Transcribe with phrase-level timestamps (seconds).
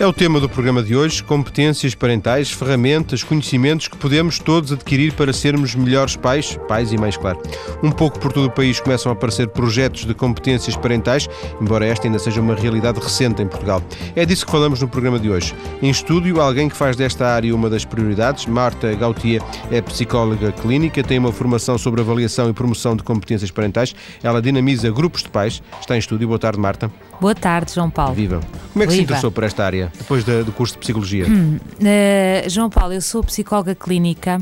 [0.00, 5.12] É o tema do programa de hoje: competências parentais, ferramentas, conhecimentos que podemos todos adquirir
[5.12, 7.38] para sermos melhores pais, pais e mães, claro.
[7.82, 11.28] Um pouco por todo o país começam a aparecer projetos de competências parentais,
[11.60, 13.82] embora esta ainda seja uma realidade recente em Portugal.
[14.16, 15.54] É disso que falamos no programa de hoje.
[15.82, 21.02] Em estúdio, alguém que faz desta área uma das prioridades, Marta Gautier, é psicóloga clínica,
[21.02, 23.94] tem uma formação sobre avaliação e promoção de competências parentais.
[24.22, 25.62] Ela dinamiza grupos de pais.
[25.78, 26.26] Está em estúdio.
[26.26, 26.90] Boa tarde, Marta.
[27.20, 28.14] Boa tarde, João Paulo.
[28.14, 28.40] Viva.
[28.72, 28.92] Como é que Viva.
[28.92, 29.92] se interessou por esta área?
[29.96, 31.26] depois do curso de Psicologia?
[31.26, 34.40] Uh, João Paulo, eu sou psicóloga clínica.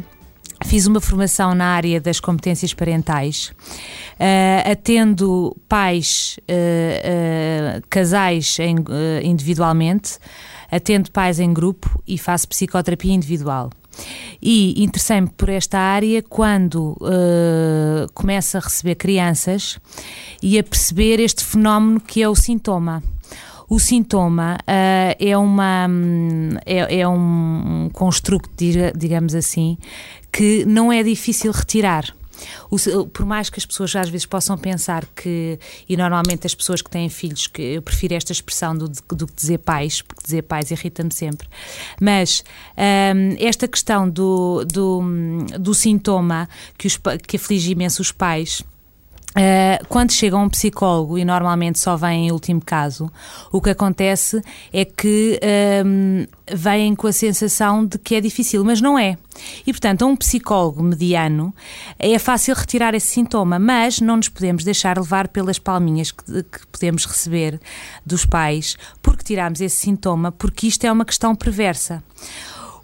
[0.65, 3.53] Fiz uma formação na área das competências parentais,
[4.15, 8.77] uh, atendo pais, uh, casais em,
[9.23, 10.19] individualmente,
[10.71, 13.71] atendo pais em grupo e faço psicoterapia individual.
[14.41, 19.79] E interessei-me por esta área quando uh, começo a receber crianças
[20.43, 23.03] e a perceber este fenómeno que é o sintoma.
[23.69, 25.89] O sintoma uh, é, uma,
[26.64, 28.48] é, é um construto,
[28.97, 29.77] digamos assim,
[30.33, 32.17] que não é difícil retirar.
[32.70, 35.58] O, por mais que as pessoas às vezes possam pensar que,
[35.89, 39.34] e normalmente as pessoas que têm filhos, que eu prefiro esta expressão do, do que
[39.34, 41.48] dizer pais, porque dizer pais irrita-me sempre,
[42.00, 42.45] mas
[42.77, 45.03] um, esta questão do, do,
[45.58, 48.62] do sintoma que, os, que aflige imenso os pais
[49.37, 53.11] Uh, quando chega um psicólogo, e normalmente só vem em último caso,
[53.53, 55.39] o que acontece é que
[55.85, 59.17] um, vêm com a sensação de que é difícil, mas não é.
[59.67, 61.55] E, portanto, a um psicólogo mediano
[61.98, 66.67] é fácil retirar esse sintoma, mas não nos podemos deixar levar pelas palminhas que, que
[66.73, 67.61] podemos receber
[68.05, 72.03] dos pais porque tiramos esse sintoma, porque isto é uma questão perversa.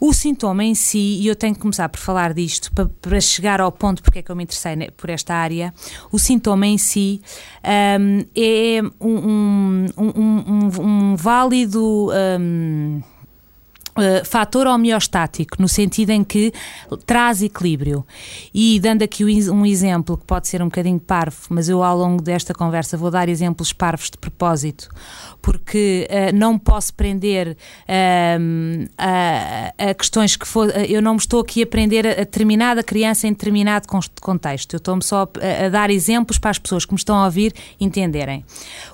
[0.00, 3.60] O sintoma em si, e eu tenho que começar por falar disto para, para chegar
[3.60, 5.72] ao ponto porque é que eu me interessei por esta área,
[6.10, 7.20] o sintoma em si
[7.64, 12.10] um, é um, um, um válido.
[13.96, 16.52] Uh, fator homeostático, no sentido em que
[17.06, 18.04] traz equilíbrio.
[18.52, 22.20] E dando aqui um exemplo que pode ser um bocadinho parvo, mas eu ao longo
[22.20, 24.88] desta conversa vou dar exemplos parvos de propósito,
[25.40, 30.70] porque uh, não posso prender uh, a, a, questões que for.
[30.88, 33.86] Eu não me estou aqui a prender a determinada criança em determinado
[34.20, 34.74] contexto.
[34.74, 37.54] Eu estou-me só a, a dar exemplos para as pessoas que me estão a ouvir
[37.80, 38.44] entenderem.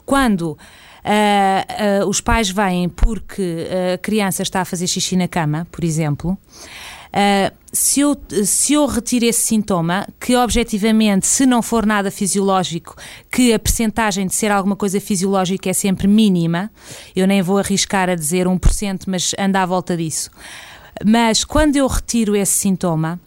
[0.04, 0.58] Quando
[1.04, 5.82] Uh, uh, os pais vêm porque a criança está a fazer xixi na cama, por
[5.82, 6.38] exemplo.
[7.10, 12.94] Uh, se, eu, se eu retiro esse sintoma, que objetivamente, se não for nada fisiológico,
[13.30, 16.70] que a percentagem de ser alguma coisa fisiológica é sempre mínima,
[17.14, 20.30] eu nem vou arriscar a dizer 1%, mas anda à volta disso.
[21.04, 23.20] Mas quando eu retiro esse sintoma,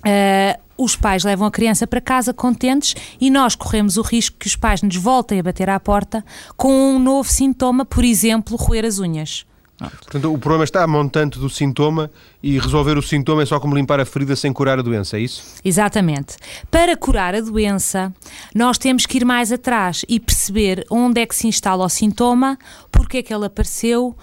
[0.00, 4.46] uh, os pais levam a criança para casa contentes e nós corremos o risco que
[4.46, 6.24] os pais nos voltem a bater à porta
[6.56, 9.46] com um novo sintoma, por exemplo, roer as unhas.
[9.78, 12.10] Ah, portanto, o problema está a montante do sintoma
[12.42, 15.20] e resolver o sintoma é só como limpar a ferida sem curar a doença, é
[15.20, 15.42] isso?
[15.62, 16.36] Exatamente.
[16.70, 18.12] Para curar a doença,
[18.54, 22.58] nós temos que ir mais atrás e perceber onde é que se instala o sintoma,
[22.90, 24.16] porque é que ele apareceu uh,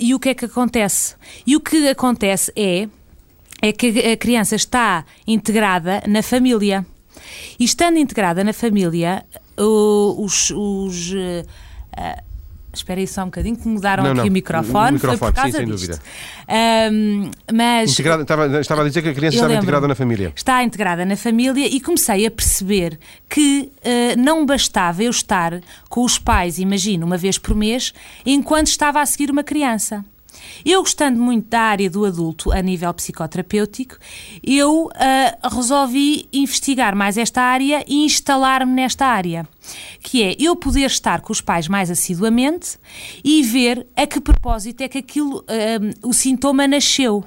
[0.00, 1.14] e o que é que acontece.
[1.46, 2.88] E o que acontece é
[3.60, 6.84] é que a criança está integrada na família.
[7.58, 9.24] E estando integrada na família,
[9.56, 10.50] os.
[10.50, 12.30] os uh,
[12.72, 14.28] Espera aí só um bocadinho que mudaram não, aqui não.
[14.28, 15.78] o microfone, o microfone foi por causa sim, disto.
[15.80, 16.92] Sem dúvida.
[16.92, 20.32] Um, mas integrada, estava, estava, a dizer que a criança estava integrada na família.
[20.36, 22.96] Está integrada na família e comecei a perceber
[23.28, 27.92] que uh, não bastava eu estar com os pais, imagino, uma vez por mês,
[28.24, 30.04] enquanto estava a seguir uma criança.
[30.64, 33.96] Eu, gostando muito da área do adulto a nível psicoterapêutico,
[34.42, 39.46] eu uh, resolvi investigar mais esta área e instalar-me nesta área,
[40.02, 42.78] que é eu poder estar com os pais mais assiduamente
[43.24, 47.24] e ver a que propósito é que aquilo, uh, o sintoma nasceu.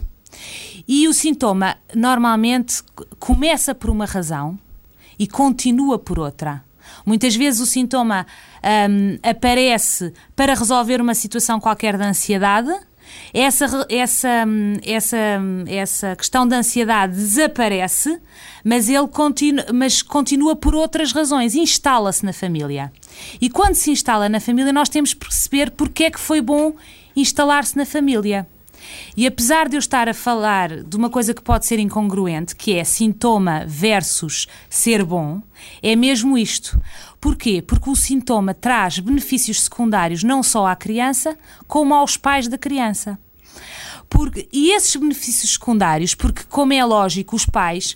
[0.87, 2.83] E o sintoma normalmente
[3.19, 4.59] começa por uma razão
[5.17, 6.63] e continua por outra.
[7.05, 8.25] Muitas vezes o sintoma
[8.89, 12.73] um, aparece para resolver uma situação qualquer de ansiedade
[13.33, 14.45] essa, essa,
[14.83, 15.17] essa,
[15.67, 18.19] essa questão da ansiedade desaparece,
[18.63, 22.91] mas ele continua, mas continua por outras razões, instala-se na família.
[23.41, 26.73] E quando se instala na família, nós temos que perceber porque é que foi bom
[27.15, 28.47] instalar-se na família.
[29.15, 32.73] E apesar de eu estar a falar de uma coisa que pode ser incongruente, que
[32.73, 35.41] é sintoma versus ser bom,
[35.81, 36.79] é mesmo isto.
[37.23, 37.61] Porquê?
[37.61, 41.37] Porque o sintoma traz benefícios secundários não só à criança,
[41.69, 43.17] como aos pais da criança.
[44.09, 47.95] Porque, e esses benefícios secundários, porque, como é lógico, os pais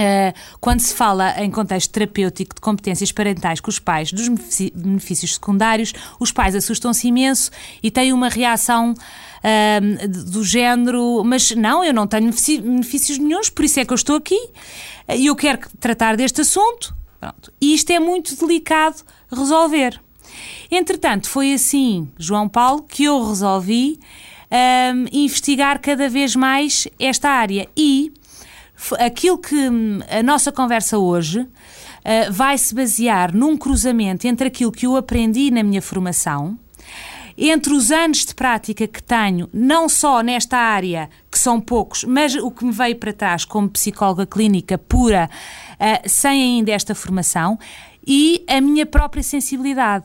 [0.00, 4.28] Uh, quando se fala em contexto terapêutico de competências parentais com os pais dos
[4.72, 7.50] benefícios secundários, os pais assustam-se imenso
[7.82, 13.64] e têm uma reação uh, do género: Mas não, eu não tenho benefícios nenhums, por
[13.64, 14.38] isso é que eu estou aqui
[15.08, 16.96] e eu quero tratar deste assunto.
[17.20, 17.52] Pronto.
[17.60, 20.00] E isto é muito delicado resolver.
[20.70, 23.98] Entretanto, foi assim, João Paulo, que eu resolvi
[24.50, 27.68] um, investigar cada vez mais esta área.
[27.76, 28.12] E
[28.98, 34.72] aquilo que hum, a nossa conversa hoje uh, vai se basear num cruzamento entre aquilo
[34.72, 36.58] que eu aprendi na minha formação,
[37.36, 42.34] entre os anos de prática que tenho, não só nesta área, que são poucos, mas
[42.34, 45.30] o que me veio para trás como psicóloga clínica pura,
[45.74, 47.56] uh, sem ainda esta formação,
[48.04, 50.04] e a minha própria sensibilidade.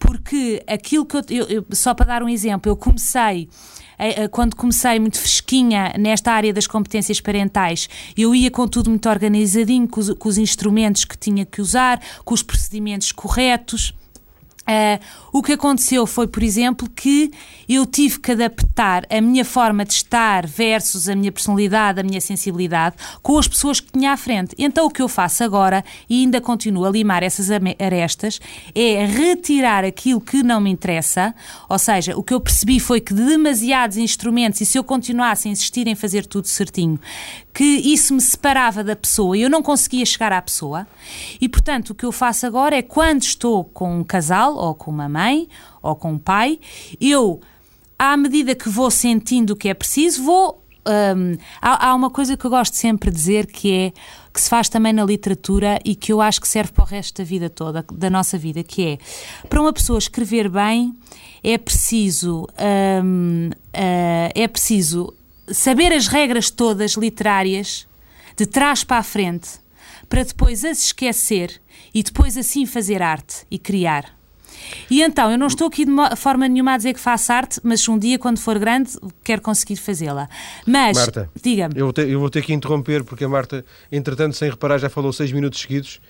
[0.00, 3.48] Porque aquilo que eu, eu, eu só para dar um exemplo, eu comecei
[3.96, 8.90] eh, eh, quando comecei muito fresquinha nesta área das competências parentais, eu ia com tudo
[8.90, 13.94] muito organizadinho, com os, com os instrumentos que tinha que usar, com os procedimentos corretos.
[14.66, 14.98] Uh,
[15.30, 17.30] o que aconteceu foi, por exemplo, que
[17.68, 22.20] eu tive que adaptar a minha forma de estar versus a minha personalidade, a minha
[22.20, 24.54] sensibilidade, com as pessoas que tinha à frente.
[24.58, 28.40] Então, o que eu faço agora, e ainda continuo a limar essas arestas,
[28.74, 31.34] é retirar aquilo que não me interessa.
[31.68, 35.50] Ou seja, o que eu percebi foi que demasiados instrumentos, e se eu continuasse a
[35.50, 36.98] insistir em fazer tudo certinho,
[37.54, 40.86] que isso me separava da pessoa e eu não conseguia chegar à pessoa.
[41.40, 44.90] E, portanto, o que eu faço agora é quando estou com um casal, ou com
[44.90, 45.48] uma mãe,
[45.80, 46.58] ou com um pai,
[47.00, 47.40] eu,
[47.96, 50.60] à medida que vou sentindo o que é preciso, vou.
[50.86, 53.92] Hum, há, há uma coisa que eu gosto sempre de dizer que é
[54.30, 57.22] que se faz também na literatura e que eu acho que serve para o resto
[57.22, 58.98] da vida toda, da nossa vida, que é
[59.48, 60.94] para uma pessoa escrever bem
[61.42, 62.46] é preciso
[63.02, 65.14] hum, uh, é preciso
[65.48, 67.86] saber as regras todas literárias,
[68.36, 69.48] de trás para a frente,
[70.08, 71.60] para depois as esquecer
[71.94, 74.14] e depois assim fazer arte e criar.
[74.90, 77.86] E então, eu não estou aqui de forma nenhuma a dizer que faço arte, mas
[77.88, 78.92] um dia, quando for grande,
[79.22, 80.28] quero conseguir fazê-la.
[80.66, 81.74] Mas, Marta, diga-me.
[81.76, 85.32] Eu, eu, vou ter que interromper, porque a Marta, entretanto, sem reparar, já falou seis
[85.32, 86.00] minutos seguidos.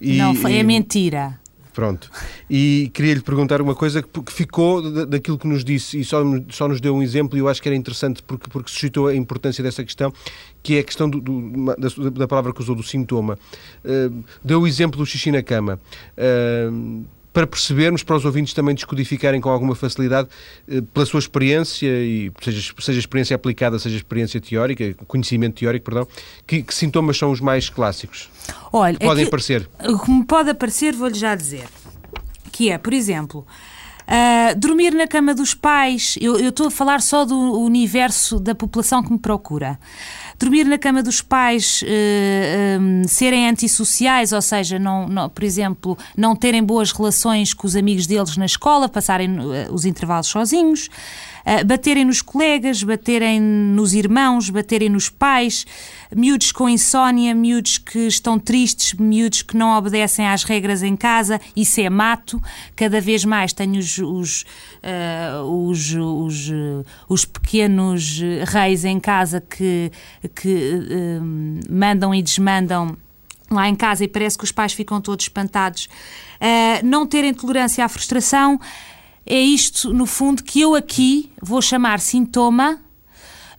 [0.00, 1.38] E, não, foi, é mentira.
[1.80, 2.10] Pronto.
[2.50, 6.78] E queria-lhe perguntar uma coisa que ficou daquilo que nos disse e só, só nos
[6.78, 9.82] deu um exemplo e eu acho que era interessante porque, porque suscitou a importância dessa
[9.82, 10.12] questão,
[10.62, 13.38] que é a questão do, do, da, da, palavra que usou, do sintoma.
[13.82, 15.80] Uh, deu o exemplo do xixi na cama.
[16.18, 20.28] Uh, para percebermos, para os ouvintes também descodificarem com alguma facilidade,
[20.68, 26.06] eh, pela sua experiência, e seja, seja experiência aplicada, seja experiência teórica, conhecimento teórico, perdão,
[26.46, 28.28] que, que sintomas são os mais clássicos?
[28.72, 29.68] Olha, que podem aparecer.
[29.88, 31.66] O que me pode aparecer, vou-lhe já dizer,
[32.52, 33.46] que é, por exemplo,
[34.10, 39.04] Uh, dormir na cama dos pais, eu estou a falar só do universo da população
[39.04, 39.78] que me procura
[40.40, 45.28] dormir na cama dos pais, uh, eh, um, ehm, serem antissociais, ou seja, não, não,
[45.28, 49.84] por exemplo, não terem boas relações com os amigos deles na escola, passarem uh, os
[49.84, 50.88] intervalos sozinhos,
[51.44, 55.66] uh, baterem nos colegas, baterem nos irmãos, baterem nos pais,
[56.16, 61.38] miúdos com insónia, miúdos que estão tristes, miúdos que não obedecem às regras em casa,
[61.54, 62.42] isso é mato.
[62.74, 64.44] Cada vez mais tenho os, os,
[65.46, 66.52] os, os,
[67.08, 69.92] os pequenos reis em casa que
[70.34, 72.96] que uh, mandam e desmandam
[73.50, 75.86] lá em casa e parece que os pais ficam todos espantados.
[76.40, 78.60] Uh, não terem tolerância à frustração
[79.26, 82.80] é isto, no fundo, que eu aqui vou chamar sintoma.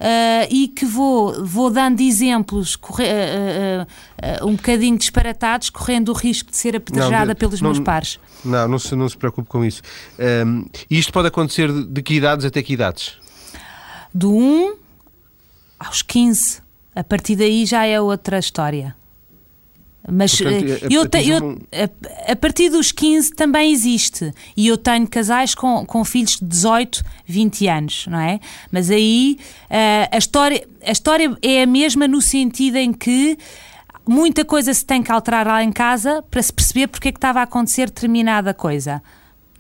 [0.02, 6.50] Uh, e que vou, vou dando exemplos corre, uh, um bocadinho disparatados, correndo o risco
[6.50, 8.20] de ser apedrejada não, pelos não, meus pares.
[8.44, 9.84] Não, não se, não se preocupe com isso.
[10.44, 13.14] Um, isto pode acontecer de que idades até que idades?
[14.12, 14.76] Do 1
[15.86, 16.62] aos 15.
[16.96, 18.96] A partir daí já é outra história.
[20.10, 24.34] Mas Portanto, eh, eu, te, eu a, a, partir dos 15 também existe.
[24.58, 28.40] E eu tenho casais com, com filhos de 18, 20 anos, não é?
[28.72, 29.38] Mas aí
[29.70, 33.38] uh, a, história, a história é a mesma no sentido em que
[34.08, 37.18] muita coisa se tem que alterar lá em casa para se perceber porque é que
[37.18, 39.02] estava a acontecer determinada coisa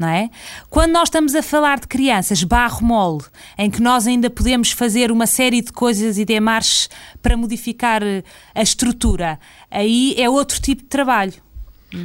[0.01, 0.29] não é?
[0.69, 3.23] Quando nós estamos a falar de crianças barro mole,
[3.57, 6.89] em que nós ainda podemos fazer uma série de coisas e demarches
[7.21, 8.23] para modificar eh,
[8.55, 9.39] a estrutura,
[9.69, 11.33] aí é outro tipo de trabalho.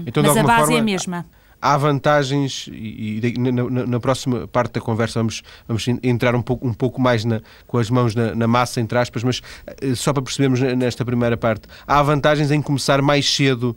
[0.06, 1.26] Então, Mas a base forma, é a mesma.
[1.62, 6.42] Há vantagens, e, e na, na, na, próxima parte da conversa vamos, vamos entrar um
[6.42, 9.40] pouco, um pouco mais na, com as mãos na, massa, entre aspas, mas
[9.80, 13.74] eh, só para percebermos nesta primeira parte, há vantagens em começar mais cedo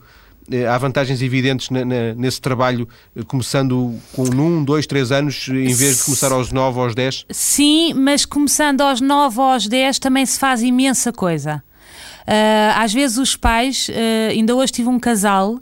[0.70, 5.74] há vantagens evidentes na, na, nesse trabalho, eh, começando com um, dois, três anos, em
[5.74, 7.26] vez de começar aos nove aos dez?
[7.30, 11.64] Sim, mas começando aos nove aos dez também se faz imensa coisa.
[12.76, 13.90] às vezes os pais,
[14.30, 15.60] ainda hoje tive um casal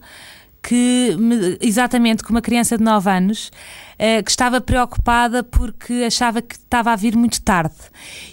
[0.67, 1.17] que,
[1.61, 3.51] exatamente com uma criança de 9 anos,
[3.99, 7.75] uh, que estava preocupada porque achava que estava a vir muito tarde.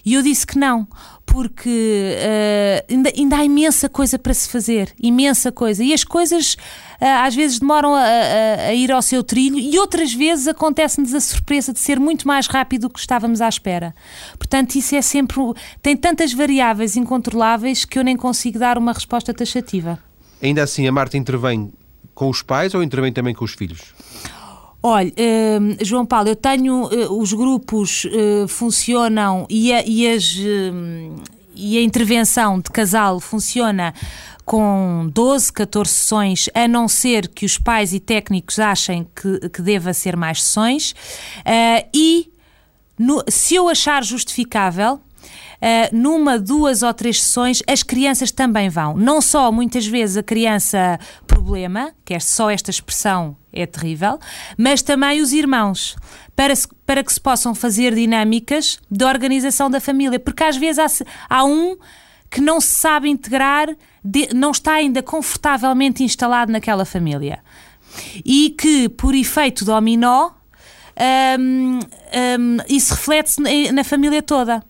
[0.05, 0.87] E eu disse que não,
[1.27, 5.83] porque uh, ainda, ainda, há imensa coisa para se fazer, imensa coisa.
[5.83, 9.79] E as coisas uh, às vezes demoram a, a, a, ir ao seu trilho e
[9.79, 13.95] outras vezes acontece-nos a surpresa de ser muito mais rápido do que estávamos à espera.
[14.39, 15.39] Portanto, isso é sempre.
[15.83, 19.99] tem tantas variáveis incontroláveis que eu nem consigo dar uma resposta taxativa.
[20.43, 21.73] Ainda assim, a Marta intervém
[22.15, 23.94] com os pais ou intervém também com os filhos?
[24.87, 30.37] Olha, uh, João Paulo, eu tenho uh, os grupos uh, funcionam e a, e, as,
[31.55, 33.95] e a intervenção de casal funciona
[34.45, 39.63] com 12, 14 sessões, a não ser que os pais e técnicos achem que, que
[39.63, 40.95] deva ser mais sessões.
[41.95, 42.31] e
[42.99, 45.01] no, se eu achar justificável,
[45.93, 48.97] numa, duas ou três sessões, as crianças também vão.
[48.97, 54.19] Não só, muitas vezes, a criança problema, que é só esta expressão é terrível,
[54.59, 55.97] mas também os irmãos,
[56.35, 61.03] para, se, para que se possam fazer dinâmicas de organização da família, porque às vezes
[61.29, 61.77] há, há um
[62.31, 63.69] que não se sabe integrar,
[64.05, 67.39] de, não está ainda confortavelmente instalado naquela família.
[68.25, 70.31] E que, por efeito dominó,
[71.39, 73.41] um, um, isso reflete-se
[73.73, 74.63] na família toda.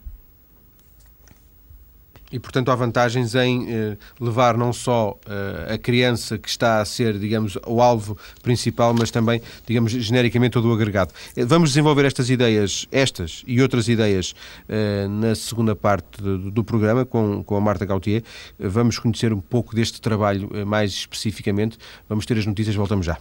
[2.33, 6.85] E, portanto, há vantagens em eh, levar não só eh, a criança que está a
[6.85, 11.13] ser, digamos, o alvo principal, mas também, digamos, genericamente todo o agregado.
[11.37, 14.35] Eh, vamos desenvolver estas ideias, estas e outras ideias,
[14.69, 18.23] eh, na segunda parte do, do, programa com, com a Marta Gautier.
[18.59, 21.79] Vamos conhecer um pouco deste trabalho eh, mais especificamente.
[22.09, 23.19] Vamos ter as notícias, voltamos já.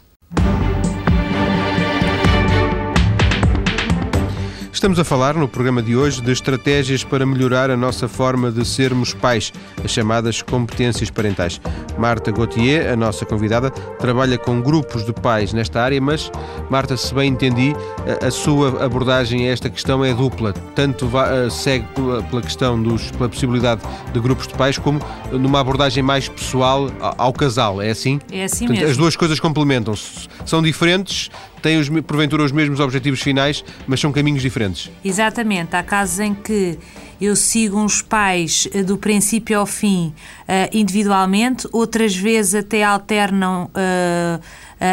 [4.83, 8.65] Estamos a falar no programa de hoje de estratégias para melhorar a nossa forma de
[8.65, 11.61] sermos pais, as chamadas competências parentais.
[11.97, 16.29] Marta Gauthier, a nossa convidada, trabalha com grupos de pais nesta área, mas,
[16.69, 17.73] Marta, se bem entendi,
[18.21, 20.51] a, sua abordagem a esta questão é dupla.
[20.75, 21.85] Tanto eh, segue
[22.29, 23.79] pela, questão dos, pela possibilidade
[24.11, 24.99] de grupos de pais, como
[25.31, 27.81] numa abordagem mais pessoal ao, casal.
[27.81, 28.19] É assim?
[28.29, 28.91] É assim Portanto, mesmo.
[28.91, 30.27] As duas coisas complementam-se.
[30.45, 31.29] São diferentes,
[31.61, 34.91] têm os, porventura os mesmos objetivos finais, mas são caminhos diferentes.
[35.03, 35.75] Exatamente.
[35.75, 36.77] Há casos em que
[37.21, 43.69] eu sigo uns pais eh, do princípio ao fim uh, individualmente, outras vezes até alternam.
[43.73, 44.41] Uh,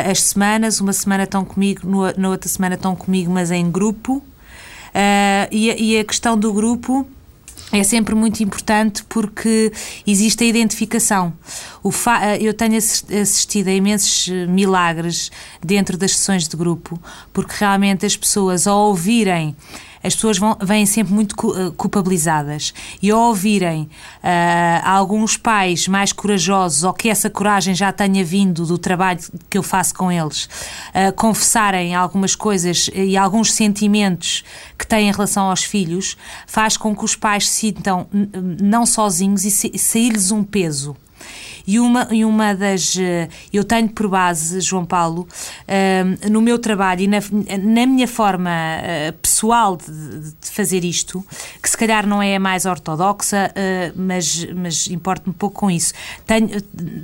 [0.09, 1.81] as semanas, uma semana estão comigo,
[2.17, 4.23] na outra semana estão comigo, mas em grupo.
[5.51, 7.05] E, a questão do grupo
[7.73, 9.73] é sempre muito importante porque
[10.07, 11.33] existe a identificação.
[11.85, 15.31] Eh, eu tenho assistido a imensos eh, milagres
[15.65, 17.01] dentro das sessões de grupo,
[17.33, 19.55] porque realmente as pessoas, ao ouvirem
[20.03, 22.73] as pessoas vão, vêm sempre muito eh, culpabilizadas.
[23.03, 23.89] E ao ouvirem uh,
[24.85, 29.63] alguns pais mais corajosos, ou que essa coragem já tenha vindo do trabalho que eu
[29.63, 34.43] faço com eles, uh, confessarem algumas coisas e alguns sentimentos
[34.79, 36.17] que têm em relação aos filhos,
[36.47, 38.07] faz com que os pais se sintam
[38.61, 40.97] não sozinhos e sair-lhes um peso.
[41.67, 42.97] E uma, e uma das.
[42.99, 45.29] Eh, eu tenho por base, João Paulo,
[45.69, 47.19] eh, no meu trabalho e na,
[47.59, 51.25] na minha forma eh, pessoal de, de, fazer isto,
[51.63, 53.53] que se calhar não é a mais ortodoxa,
[53.95, 55.93] mas, mas importa-me pouco com isso.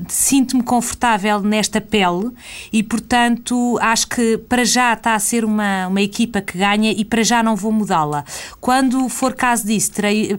[0.08, 2.30] Sinto-me confortável nesta pele
[2.72, 7.04] e, portanto, acho que para já está a ser uma, uma equipa que ganha e
[7.04, 8.24] para já não vou mudá-la.
[8.60, 10.36] Quando for caso disso, terei.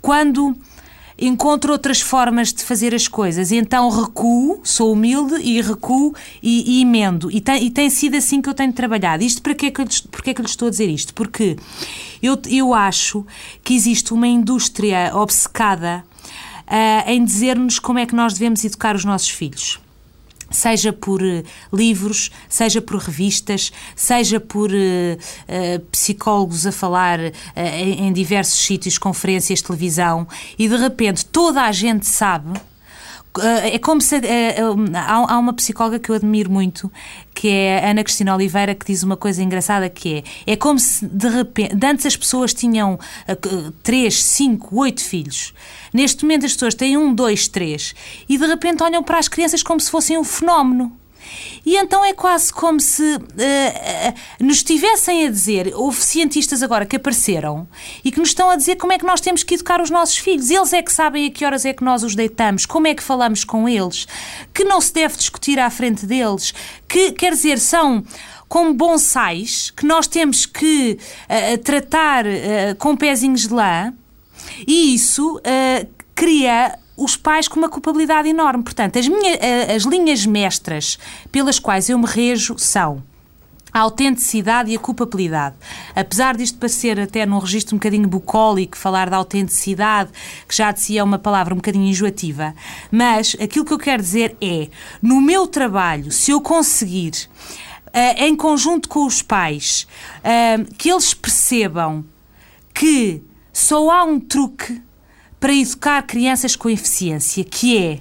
[0.00, 0.56] Quando
[1.18, 3.50] encontro outras formas de fazer as coisas.
[3.50, 7.30] Então recuo, sou humilde e recuo e, e emendo.
[7.30, 9.22] E tem, e tem sido assim que eu tenho trabalhado.
[9.24, 11.12] Isto para que é que porque é que lhe estou a dizer isto?
[11.14, 11.56] Porque
[12.22, 13.26] eu, eu acho
[13.64, 16.04] que existe uma indústria obcecada
[16.66, 19.80] uh, em dizer-nos como é que nós devemos educar os nossos filhos
[20.50, 27.18] seja por uh, livros, seja por revistas, seja por uh, uh, psicólogos a falar
[27.56, 30.26] em diversos sítios, conferências, televisão,
[30.58, 32.58] e de repente toda a gente sabe
[33.62, 34.16] é como se.
[34.94, 36.90] há, uma psicóloga que eu admiro muito,
[37.34, 40.78] que é a Ana Cristina Oliveira, que diz uma coisa engraçada que é: é como
[40.78, 41.76] se de repente.
[41.84, 42.98] Antes as pessoas tinham
[43.82, 45.54] 3, 5, 8 filhos.
[45.92, 47.94] Neste momento as pessoas têm um, dois, três
[48.28, 50.92] e de repente olham para as crianças como se fossem um fenómeno.
[51.64, 56.86] E então é quase como se uh, uh, nos estivessem a dizer, houve cientistas agora
[56.86, 57.68] que apareceram
[58.04, 60.16] e que nos estão a dizer como é que nós temos que educar os nossos
[60.16, 60.50] filhos.
[60.50, 63.02] Eles é que sabem a que horas é que nós os deitamos, como é que
[63.02, 64.06] falamos com eles,
[64.54, 66.54] que não se deve discutir à frente deles,
[66.88, 68.02] que, quer dizer, são
[68.48, 72.24] como bonsais que nós temos que uh, tratar
[72.78, 73.92] com pezinhos de lã
[74.66, 75.40] e isso
[76.14, 78.62] cria os pais com uma culpabilidade enorme.
[78.62, 79.38] Portanto, as, minhas,
[79.74, 80.98] as linhas mestras
[81.30, 83.02] pelas quais eu me rejo são
[83.72, 85.56] a autenticidade e a culpabilidade.
[85.94, 90.10] Apesar disto parecer até num registro um bocadinho bucólico, falar da autenticidade,
[90.48, 92.54] que já de si é uma palavra um bocadinho enjoativa,
[92.90, 94.68] mas aquilo que eu quero dizer é,
[95.00, 97.28] no meu trabalho, se eu conseguir,
[97.88, 99.86] uh, em conjunto com os pais,
[100.20, 102.04] uh, que eles percebam
[102.74, 104.80] que só há um truque
[105.40, 108.00] para educar crianças com eficiência, que é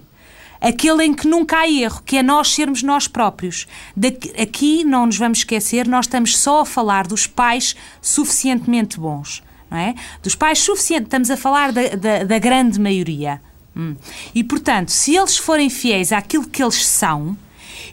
[0.61, 3.67] aquele em que nunca há erro, que é nós sermos nós próprios.
[3.95, 9.43] Daqui, aqui não nos vamos esquecer, nós estamos só a falar dos pais suficientemente bons.
[9.69, 9.95] Não é?
[10.23, 13.41] Dos pais suficientes, estamos a falar da, da, da grande maioria.
[13.75, 13.95] Hum.
[14.33, 17.37] E portanto, se eles forem fiéis àquilo que eles são,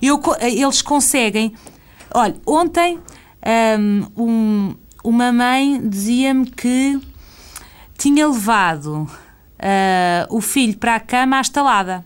[0.01, 1.53] eu, eles conseguem.
[2.13, 2.99] Olha, ontem
[3.79, 7.01] hum, um, uma mãe dizia-me que
[7.99, 9.11] tinha levado
[9.59, 12.05] uh, o filho para a cama à estalada.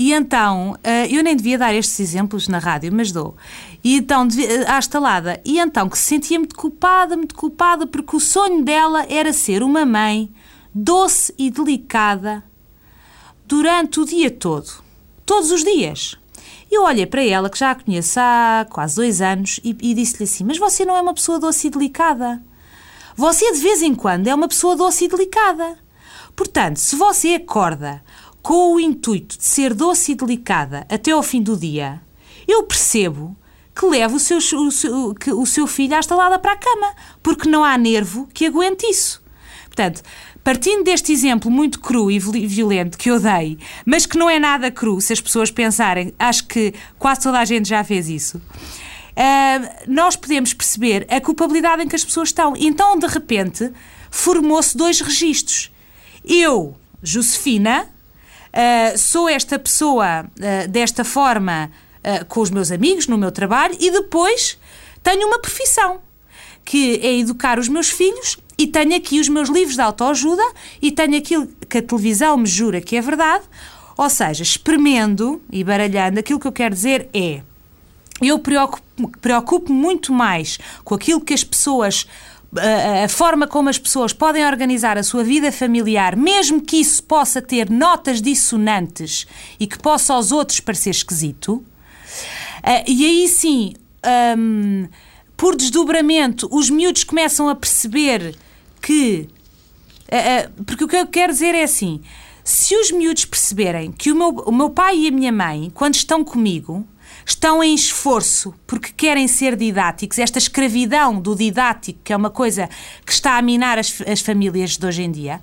[0.00, 3.36] E então, eh, eu nem devia dar estes exemplos na rádio, mas dou.
[3.84, 4.26] E então,
[4.66, 5.38] à estalada.
[5.44, 9.62] E então, que se sentia muito culpada, muito culpada, porque o sonho dela era ser
[9.62, 10.30] uma mãe
[10.74, 12.42] doce e delicada
[13.44, 14.70] durante o dia todo.
[15.26, 16.16] Todos os dias.
[16.70, 20.24] Eu olhei para ela, que já a conheço há quase dois anos, e, e disse-lhe
[20.24, 22.42] assim: Mas você não é uma pessoa doce e delicada.
[23.16, 25.76] Você, de vez em quando, é uma pessoa doce e delicada.
[26.40, 28.02] Portanto, se você acorda
[28.40, 32.00] com o intuito de ser doce e delicada até ao fim do dia,
[32.48, 33.36] eu percebo
[33.78, 37.46] que leva o seu, o seu, o seu filho à estalada para a cama, porque
[37.46, 39.22] não há nervo que aguente isso.
[39.66, 40.02] Portanto,
[40.42, 44.70] partindo deste exemplo muito cru e violento que eu dei, mas que não é nada
[44.70, 49.84] cru, se as pessoas pensarem, acho que quase toda a gente já fez isso, uh,
[49.86, 52.54] nós podemos perceber a culpabilidade em que as pessoas estão.
[52.56, 53.70] Então, de repente,
[54.10, 55.70] formou-se dois registros.
[56.24, 57.88] Eu, Josefina,
[58.52, 61.70] uh, sou esta pessoa uh, desta forma
[62.04, 64.58] uh, com os meus amigos, no meu trabalho, e depois
[65.02, 66.00] tenho uma profissão,
[66.64, 70.42] que é educar os meus filhos, e tenho aqui os meus livros de autoajuda,
[70.80, 73.44] e tenho aquilo que a televisão me jura que é verdade.
[73.96, 77.42] Ou seja, experimento e baralhando, aquilo que eu quero dizer é.
[78.22, 82.06] Eu preocupo-me preocupo muito mais com aquilo que as pessoas
[82.56, 87.40] a, forma como as pessoas podem organizar a sua vida familiar, mesmo que isso possa
[87.40, 89.26] ter notas dissonantes
[89.58, 91.64] e que possa aos outros parecer esquisito,
[92.60, 93.74] Uh, e aí sim,
[94.38, 94.86] um,
[95.36, 98.36] por desdobramento, os miúdos começam a perceber
[98.80, 99.28] que.
[100.06, 102.02] Uh, porque o que eu quero dizer é assim:
[102.44, 105.94] se os miúdos perceberem que o meu, o meu pai e a minha mãe, quando
[105.94, 106.86] estão comigo,
[107.30, 110.18] estão em esforço porque querem ser didáticos.
[110.18, 112.68] Esta escravidão do didático, que é uma coisa
[113.04, 115.40] que está a minar as, as famílias de hoje em dia.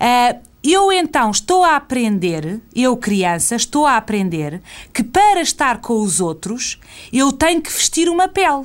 [0.00, 4.60] Uh, eu então estou a aprender, eu criança, estou a aprender
[4.92, 6.80] que para estar com os outros
[7.12, 8.64] eu tenho que vestir uma pele.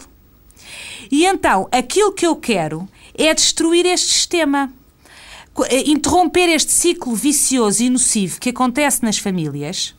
[1.11, 4.73] E então aquilo que eu quero é destruir este sistema
[5.69, 9.93] eh, interromper este ciclo vicioso e nocivo que acontece nas famílias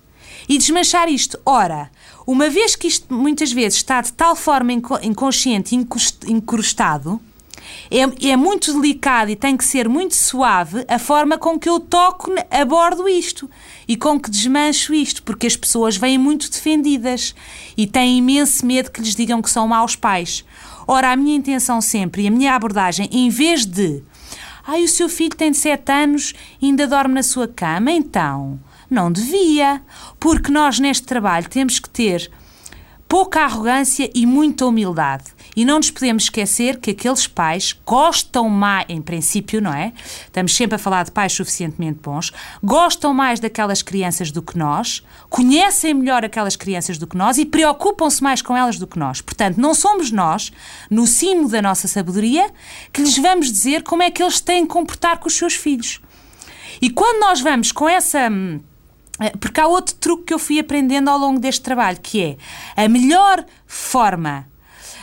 [0.48, 1.38] e desmanchar isto.
[1.46, 1.90] Ora,
[2.26, 5.74] uma vez que isto muitas vezes está de tal forma inconsciente,
[6.26, 7.20] incrustado,
[7.90, 11.80] é, é, muito delicado e tem que ser muito suave a forma com que eu
[11.80, 13.48] toco, abordo isto
[13.86, 17.34] e com que desmancho isto, porque as pessoas vêm muito defendidas
[17.76, 20.44] e têm imenso medo que lhes digam que são maus pais.
[20.86, 24.02] Ora, a minha intenção sempre e a minha abordagem, em vez de
[24.66, 28.58] ai, o seu filho tem 7 anos e ainda dorme na sua cama, então
[28.90, 29.82] não devia,
[30.18, 32.30] porque nós neste trabalho temos que ter
[33.08, 35.24] pouca arrogância e muita humildade.
[35.54, 39.92] E não nos podemos esquecer que aqueles pais gostam mais, em princípio, não é?
[40.24, 45.00] Estamos sempre a falar de pais suficientemente bons, gostam mais daquelas crianças do que nós,
[45.30, 49.20] conhecem melhor aquelas crianças do que nós e preocupam-se mais com elas do que nós.
[49.20, 50.50] Portanto, não somos nós,
[50.90, 52.50] no cimo da nossa sabedoria,
[52.92, 56.00] que lhes vamos dizer como é que eles têm que comportar com os seus filhos.
[56.82, 58.60] E quando nós vamos com essa hum,
[59.40, 62.36] porque há outro truque que eu fui aprendendo ao longo deste trabalho, que
[62.76, 64.46] é a melhor forma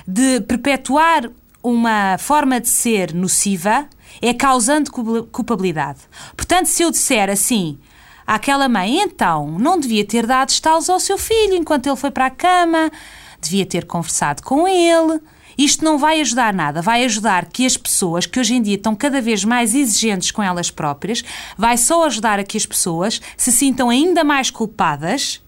[0.07, 1.29] de perpetuar
[1.63, 3.87] uma forma de ser nociva
[4.21, 4.91] é causando
[5.31, 5.99] culpabilidade.
[6.35, 7.77] Portanto, se eu disser assim
[8.25, 12.25] àquela mãe, então não devia ter dado estalos ao seu filho enquanto ele foi para
[12.25, 12.91] a cama,
[13.39, 15.21] devia ter conversado com ele
[15.63, 18.95] isto não vai ajudar nada, vai ajudar que as pessoas, que hoje em dia estão
[18.95, 21.23] cada vez mais exigentes com elas próprias,
[21.57, 25.41] vai só ajudar a que as pessoas se sintam ainda mais culpadas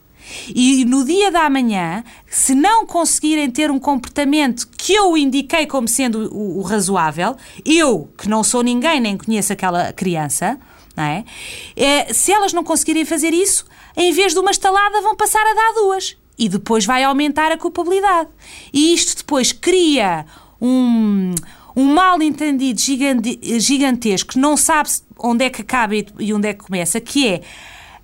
[0.55, 5.87] e no dia da manhã, se não conseguirem ter um comportamento que eu indiquei como
[5.87, 10.57] sendo o, o razoável, eu, que não sou ninguém nem conheço aquela criança,
[10.95, 11.23] é?
[11.75, 12.13] é?
[12.13, 15.73] Se elas não conseguirem fazer isso, em vez de uma estalada, vão passar a dar
[15.81, 16.15] duas.
[16.37, 18.29] E depois vai aumentar a culpabilidade.
[18.71, 20.25] E isto depois cria
[20.59, 21.31] um,
[21.75, 22.79] um mal entendido
[23.59, 27.41] gigantesco, não sabe onde é que acaba e onde é que começa, que é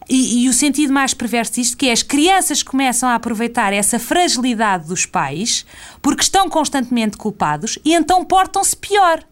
[0.10, 4.00] e, e, o sentido mais perverso disto, que é as crianças começam a aproveitar essa
[4.00, 5.63] fragilidade dos pais
[6.02, 9.24] porque estão constantemente culpados e então portam-se pior.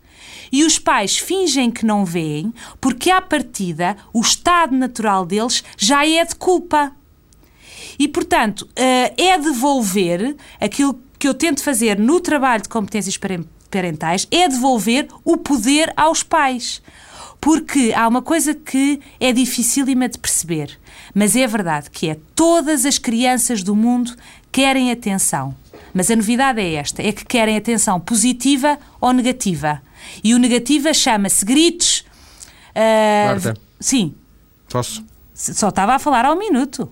[0.51, 6.07] E os pais fingem que não veem porque, à partida, o estado natural deles já
[6.07, 6.91] é de culpa.
[7.99, 13.17] E, portanto, eh, é devolver aquilo que eu tento fazer no trabalho de competências
[13.69, 16.81] parentais, é devolver o poder aos pais.
[17.41, 20.77] Porque há uma coisa que é dificílima de perceber,
[21.13, 24.15] mas é verdade que é todas as crianças do mundo
[24.51, 25.55] querem atenção.
[25.93, 29.81] Mas a novidade é esta: é que querem atenção positiva ou negativa.
[30.23, 32.05] E o negativa chama-se gritos.
[32.75, 33.53] Uh, Marta.
[33.79, 34.15] Sim.
[34.69, 35.03] Posso?
[35.33, 36.91] Só estava a falar ao minuto.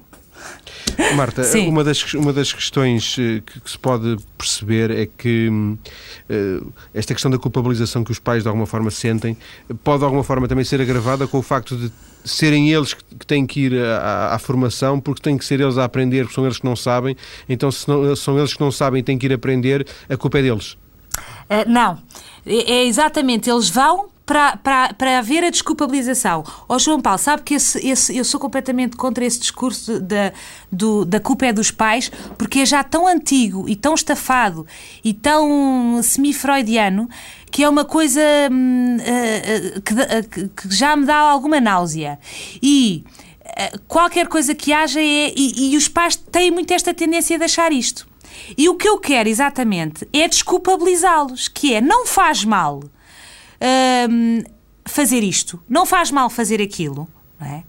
[1.16, 6.74] Marta, uma das, uma das questões eh, que, que, se pode perceber é que uh,
[6.94, 9.38] esta questão da culpabilização que os pais de alguma forma sentem
[9.84, 11.92] pode de alguma forma também ser agravada com o facto de
[12.24, 15.84] serem eles que têm que ir à, à, formação, porque têm que ser eles a
[15.86, 17.16] aprender, porque são eles que não sabem,
[17.48, 20.40] então se não, são eles que não sabem e têm que ir aprender, a culpa
[20.40, 20.74] é deles.
[21.48, 22.00] Uh, não,
[22.46, 26.44] é, é exatamente, eles vão para, para, para haver a desculpabilização.
[26.68, 30.34] Ó oh, João Paulo, sabe que esse, esse, eu sou completamente contra esse discurso da,
[30.72, 34.66] do, da culpa é dos pais, porque é já tão antigo e tão estafado
[35.04, 37.08] e tão semi-freudiano
[37.52, 42.20] que é uma coisa hum, uh, uh, que, que, já me dá alguma náusea.
[42.62, 43.06] E
[43.88, 45.34] qualquer coisa que haja é.
[45.36, 48.08] E, e os pais têm muito esta tendência de achar isto.
[48.58, 52.82] E o que eu quero exatamente é desculpabilizá-los, que é não faz mal
[54.10, 54.44] um,
[54.86, 57.08] fazer isto, não faz mal fazer aquilo.
[57.42, 57.64] É?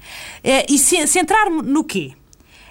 [0.44, 0.66] é?
[0.70, 2.12] E centrar-me no quê?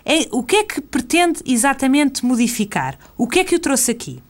[0.06, 2.98] É, o que é que pretende exatamente modificar?
[3.18, 4.24] O que é que eu trouxe aqui?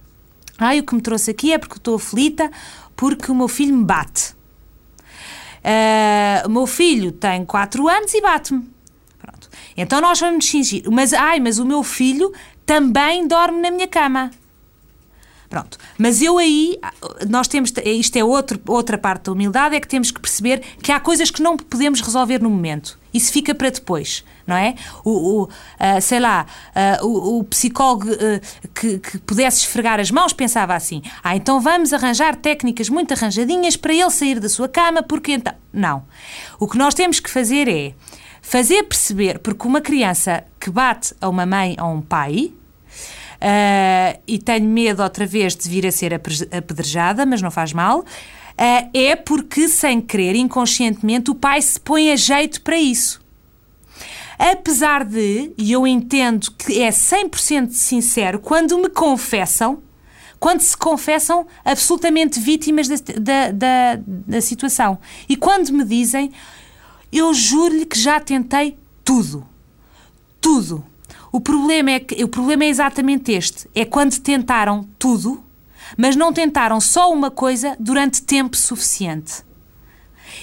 [0.57, 2.49] Ah, o que me trouxe aqui é porque estou aflita
[2.95, 4.33] porque o meu filho me bate.
[5.65, 8.69] Uh, o meu filho tem 4 anos e bate-me.
[9.19, 9.49] Pronto.
[9.75, 10.83] Então nós vamos fingir.
[10.89, 12.31] Mas, ai, mas o meu filho
[12.65, 14.31] também dorme na minha cama.
[15.49, 15.77] Pronto.
[15.97, 16.79] Mas eu aí,
[17.29, 20.91] nós temos, isto é outro, outra parte da humildade, é que temos que perceber que
[20.91, 22.97] há coisas que não podemos resolver no momento.
[23.13, 24.75] Isso fica para depois, não é?
[25.03, 25.49] O, o uh,
[26.01, 26.45] sei lá,
[27.01, 28.41] uh, o, o, psicólogo uh,
[28.73, 33.77] que, que, pudesse esfregar as mãos pensava assim: ah, então vamos arranjar técnicas muito arranjadinhas
[33.77, 35.53] para ele sair da sua cama, porque então.
[35.71, 36.03] Não.
[36.59, 37.93] O que nós temos que fazer é
[38.41, 42.51] fazer perceber, porque uma criança que bate a uma mãe ou a um pai,
[43.35, 47.99] uh, e tenho medo outra vez de vir a ser apedrejada, mas não faz mal.
[47.99, 53.21] Uh, é porque, sem querer, inconscientemente, o pai se põe a jeito para isso.
[54.37, 59.81] Apesar de, e eu entendo que é 100% sincero, quando me confessam,
[60.39, 64.99] quando se confessam absolutamente vítimas da, da, da, da situação.
[65.27, 66.31] E quando me dizem,
[67.11, 69.45] eu juro-lhe que já tentei tudo.
[70.41, 70.85] Tudo.
[71.35, 75.43] O problema é que o problema é exatamente este, é quando tentaram tudo,
[75.97, 79.43] mas não tentaram só uma coisa durante tempo suficiente.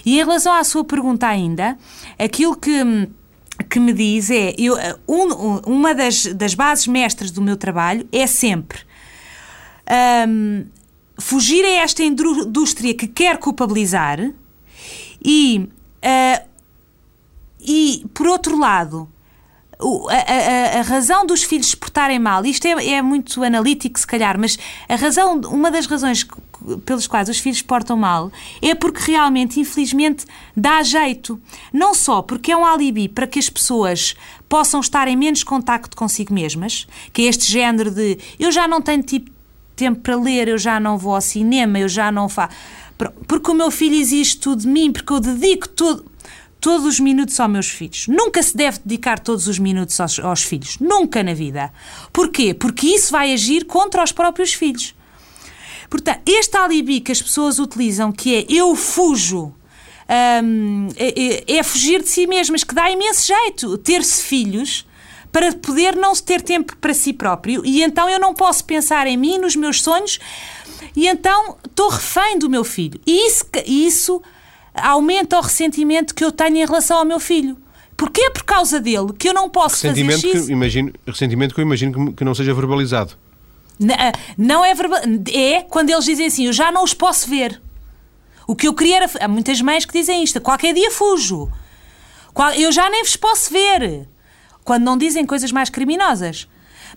[0.04, 1.78] E em relação à sua pergunta ainda,
[2.18, 3.08] aquilo que
[3.70, 4.76] que me diz é eu,
[5.08, 8.80] um, uma das, das bases mestras do meu trabalho é sempre
[10.28, 10.66] um,
[11.16, 14.20] fugir a esta indústria que quer culpabilizar
[15.24, 15.68] e,
[16.04, 16.48] uh,
[17.60, 19.08] e por outro lado,
[20.08, 24.06] a, a, a, razão dos filhos se portarem mal, isto é, é, muito analítico se
[24.06, 26.26] calhar, mas a razão, uma das razões
[26.84, 30.24] pelos quais os filhos portam mal é porque realmente, infelizmente,
[30.56, 31.40] dá jeito.
[31.72, 34.14] Não só porque é um alibi para que as pessoas
[34.48, 38.80] possam estar em menos contacto consigo mesmas, que é este género de eu já não
[38.80, 39.30] tenho tipo,
[39.74, 42.54] tempo para ler, eu já não vou ao cinema, eu já não faço.
[43.26, 46.11] Porque o meu filho exige tudo de mim, porque eu dedico tudo
[46.62, 48.06] todos os minutos aos meus filhos.
[48.06, 50.78] Nunca se deve dedicar todos os minutos aos, aos filhos.
[50.78, 51.72] Nunca na vida.
[52.12, 52.54] Porquê?
[52.54, 54.94] Porque isso vai agir contra os próprios filhos.
[55.90, 59.52] Portanto, este alibi que as pessoas utilizam, que é eu fujo,
[60.44, 64.86] hum, é, é, é, fugir de si mesmas, que dá imenso jeito ter-se filhos
[65.32, 69.16] para poder não ter tempo para si próprio e então eu não posso pensar em
[69.16, 70.20] mim, nos meus sonhos
[70.94, 73.00] e então estou refém do meu filho.
[73.04, 74.22] E isso, isso
[74.74, 77.56] aumenta o ressentimento que eu tenho em relação ao meu filho.
[77.96, 80.46] Porque é por causa dele que eu não posso fazer X.
[80.46, 83.14] Que imagino, ressentimento que eu imagino que não seja verbalizado.
[83.78, 83.94] Não,
[84.36, 85.00] não é verbal,
[85.32, 87.60] é quando eles dizem assim, eu já não os posso ver.
[88.46, 89.10] O que eu queria era.
[89.20, 91.50] Há muitas mães que dizem isto: qualquer dia fujo.
[92.56, 94.08] Eu já nem vos posso ver.
[94.64, 96.48] Quando não dizem coisas mais criminosas.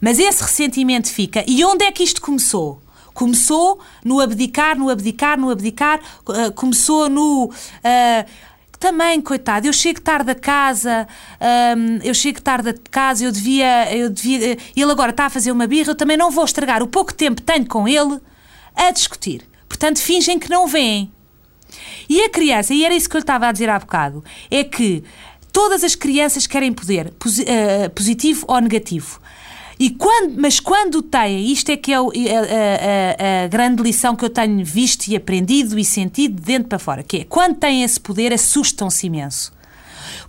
[0.01, 1.43] Mas esse ressentimento fica.
[1.47, 2.81] E onde é que isto começou?
[3.15, 5.99] Começou no abdicar, no abdicar, no abdicar.
[6.27, 7.45] Uh, começou no.
[7.45, 8.29] Uh,
[8.77, 11.07] também, coitado, eu chego tarde a casa,
[11.75, 14.57] um, eu chego tarde a casa, eu devia, eu devia.
[14.75, 17.37] Ele agora está a fazer uma birra, eu também não vou estragar o pouco tempo
[17.37, 18.19] que tenho com ele
[18.75, 19.47] a discutir.
[19.67, 21.11] Portanto, fingem que não veem.
[22.07, 25.03] E a criança, e era isso que eu estava a dizer há bocado, é que
[25.51, 27.13] todas as crianças querem poder,
[27.95, 29.21] positivo ou negativo.
[29.77, 34.15] E quando, mas quando têm, isto é que é a, a, a, a, grande lição
[34.15, 37.57] que eu tenho visto e aprendido e sentido de dentro para fora, que é quando
[37.57, 39.51] têm esse poder assustam-se imenso.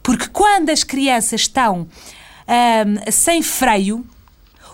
[0.02, 1.86] Porque quando as crianças estão
[2.48, 4.04] um, sem freio,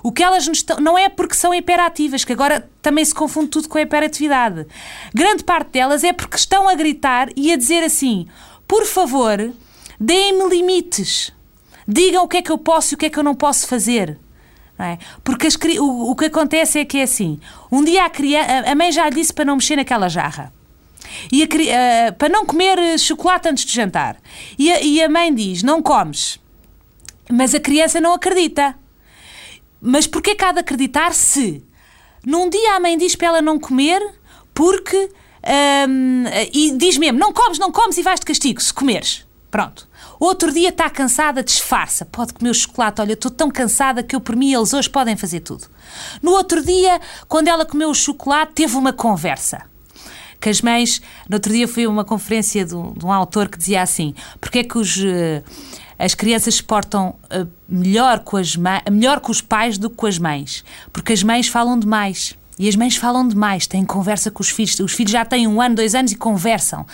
[0.02, 3.68] o que elas estão, não é porque são hiperativas, que agora também se confunde tudo
[3.68, 4.66] com a hiperatividade.
[5.14, 8.26] Grande parte delas é porque estão a gritar e a dizer assim:
[8.66, 9.52] por favor,
[10.00, 11.32] deem-me limites.
[11.86, 13.66] Digam o que é que eu posso e o que é que eu não posso
[13.66, 14.18] fazer.
[14.84, 14.98] É?
[15.22, 17.40] Porque as, o, o, que acontece é que é assim:
[17.70, 20.52] um dia a, criança, a mãe já lhe disse para não mexer naquela jarra.
[21.30, 24.16] E a, uh, para não comer chocolate antes de jantar.
[24.58, 26.40] E a, e a mãe diz: não comes.
[27.30, 28.74] Mas a criança não acredita.
[29.80, 31.62] Mas porquê que há de acreditar se
[32.24, 34.02] num dia a mãe diz para ela não comer
[34.54, 35.10] porque.
[35.88, 39.26] Um, e diz mesmo: não comes, não comes e vais de castigo se comeres.
[39.50, 39.88] Pronto.
[40.22, 42.04] Outro dia está cansada, disfarça.
[42.04, 43.00] Pode comer o chocolate.
[43.00, 45.66] Olha, estou tão cansada que eu, por mim, eles hoje podem fazer tudo.
[46.22, 49.62] No outro dia, quando ela comeu o chocolate, teve uma conversa.
[50.40, 51.02] Que as mães.
[51.28, 54.14] No outro dia fui a uma conferência de um, de um autor que dizia assim:
[54.40, 54.96] porque é que os.
[54.96, 55.42] Uh,
[55.98, 58.56] as crianças se portam uh, melhor, com as
[58.90, 60.64] melhor com os pais do que com as mães.
[60.92, 62.36] Porque as mães falam demais.
[62.58, 64.78] E as mães falam demais, têm conversa com os filhos.
[64.78, 66.86] Os filhos já têm um ano, dois anos e conversam.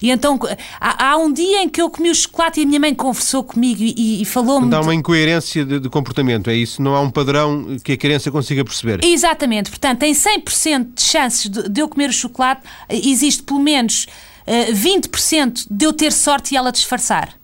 [0.00, 0.38] E então
[0.80, 3.44] há, há um dia em que eu comi o chocolate e a minha mãe conversou
[3.44, 4.70] comigo e, e falou-me.
[4.70, 6.80] Dá uma incoerência de, de, comportamento, é isso?
[6.80, 9.04] Não há um padrão que a criança consiga perceber.
[9.04, 14.06] Exatamente, portanto, tem 100% de chances de, de eu comer o chocolate, existe pelo menos
[14.46, 17.34] uh, 20% de eu ter sorte e ela disfarçar.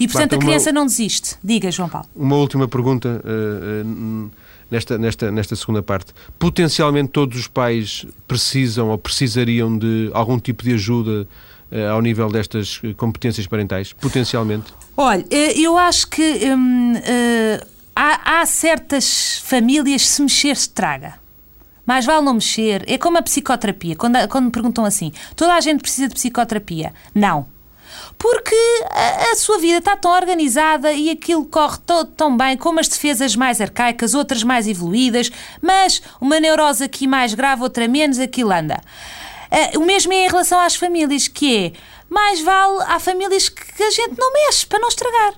[0.00, 0.80] E portanto a criança uma...
[0.80, 1.36] não desiste.
[1.42, 2.08] Diga, João Paulo.
[2.14, 3.20] Uma última pergunta.
[3.24, 4.30] Uh, uh,
[4.70, 6.12] nesta, nesta, nesta segunda parte.
[6.38, 11.26] Potencialmente todos os pais precisam ou precisariam de algum tipo de ajuda
[11.70, 13.92] uh, ao nível destas competências parentais?
[13.92, 14.72] Potencialmente?
[14.96, 21.14] Olha, eh, eu acho que hum, uh, há, há, certas famílias, se mexer, se traga.
[21.86, 22.84] Mais vale não mexer.
[22.86, 23.96] É como a psicoterapia.
[23.96, 26.92] Quando, quando me perguntam assim, toda a gente precisa de psicoterapia?
[27.14, 27.46] Não
[28.18, 28.56] porque
[28.90, 32.88] a, a, sua vida está tão organizada e aquilo corre todo tão bem, como as
[32.88, 35.30] defesas mais arcaicas, outras mais evoluídas,
[35.60, 38.80] mas uma neurose aqui mais grave, outra menos, aquilo anda.
[39.50, 41.72] Uh, o mesmo é em relação às famílias, que é
[42.08, 45.34] mais vale há famílias que a gente não mexe para não estragar.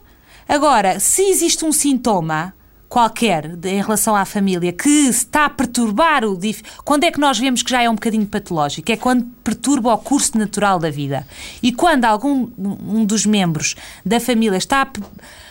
[0.49, 2.55] Agora, se existe um sintoma,
[2.91, 6.61] qualquer em relação à família que está a perturbar o dif...
[6.85, 8.91] quando é que nós vemos que já é um bocadinho patológico?
[8.91, 11.25] É quando perturba o curso natural da vida.
[11.63, 14.91] E quando algum um dos membros da família está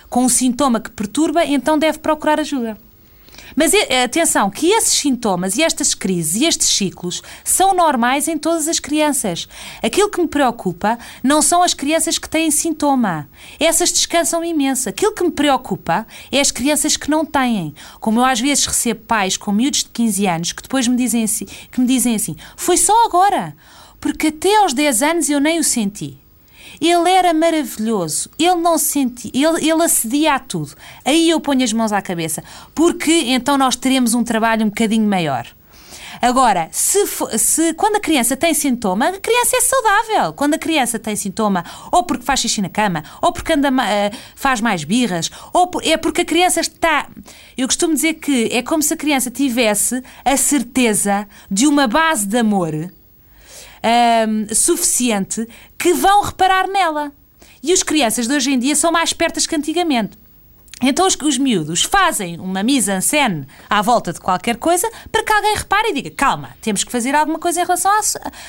[0.10, 2.78] com um sintoma que perturba, então deve procurar ajuda.
[3.56, 3.72] Mas
[4.04, 8.80] atenção, que esses sintomas e estas crises e estes ciclos são normais em todas as
[8.80, 9.48] crianças.
[9.82, 13.30] Aquilo que me preocupa não são as crianças que têm sintoma.
[13.60, 14.90] Essas descansam imenso.
[14.90, 17.74] Aquilo que me preocupa é as crianças que não têm.
[18.00, 21.24] Como eu às vezes recebo pais com miúdos de 15 anos que depois me dizem
[21.24, 23.56] assim, que me dizem assim: "Foi só agora,
[24.00, 26.19] porque até aos 10 anos eu nem o senti".
[26.80, 30.74] Ele era maravilhoso, ele não se sentia, ele, ele acedia a tudo.
[31.04, 35.08] Aí eu ponho as mãos à cabeça, porque então nós teremos um trabalho um bocadinho
[35.08, 35.48] maior.
[36.22, 37.00] Agora, se,
[37.38, 40.34] se, quando a criança tem sintoma, a criança é saudável.
[40.34, 44.18] Quando a criança tem sintoma, ou porque faz xixi na cama, ou porque anda, uh,
[44.36, 47.08] faz mais birras, ou por, é porque a criança está.
[47.58, 52.28] Eu costumo dizer que é como se a criança tivesse a certeza de uma base
[52.28, 52.92] de amor
[53.84, 57.12] um, suficiente que vão reparar nela.
[57.62, 60.18] E as crianças de hoje em dia são mais espertas que antigamente.
[60.82, 65.56] Então os, os miúdos fazem uma mise-en-scène à volta de qualquer coisa para que alguém
[65.56, 67.92] repare e diga calma, temos que fazer alguma coisa em relação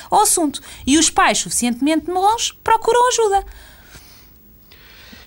[0.09, 0.61] ao, assunto.
[0.87, 3.45] E os pais suficientemente bons procuram ajuda.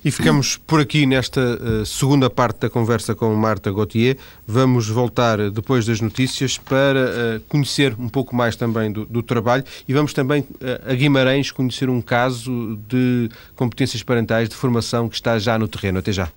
[0.05, 4.19] E ficamos por aqui nesta uh, segunda parte da conversa com Marta Gauthier.
[4.47, 9.65] Vamos voltar depois das notícias para uh, conhecer um pouco mais também do, do trabalho
[9.89, 15.15] e vamos também uh, a Guimarães conhecer um caso de competências parentais de formação que
[15.15, 16.01] está já no terreno.
[16.01, 16.29] Até já.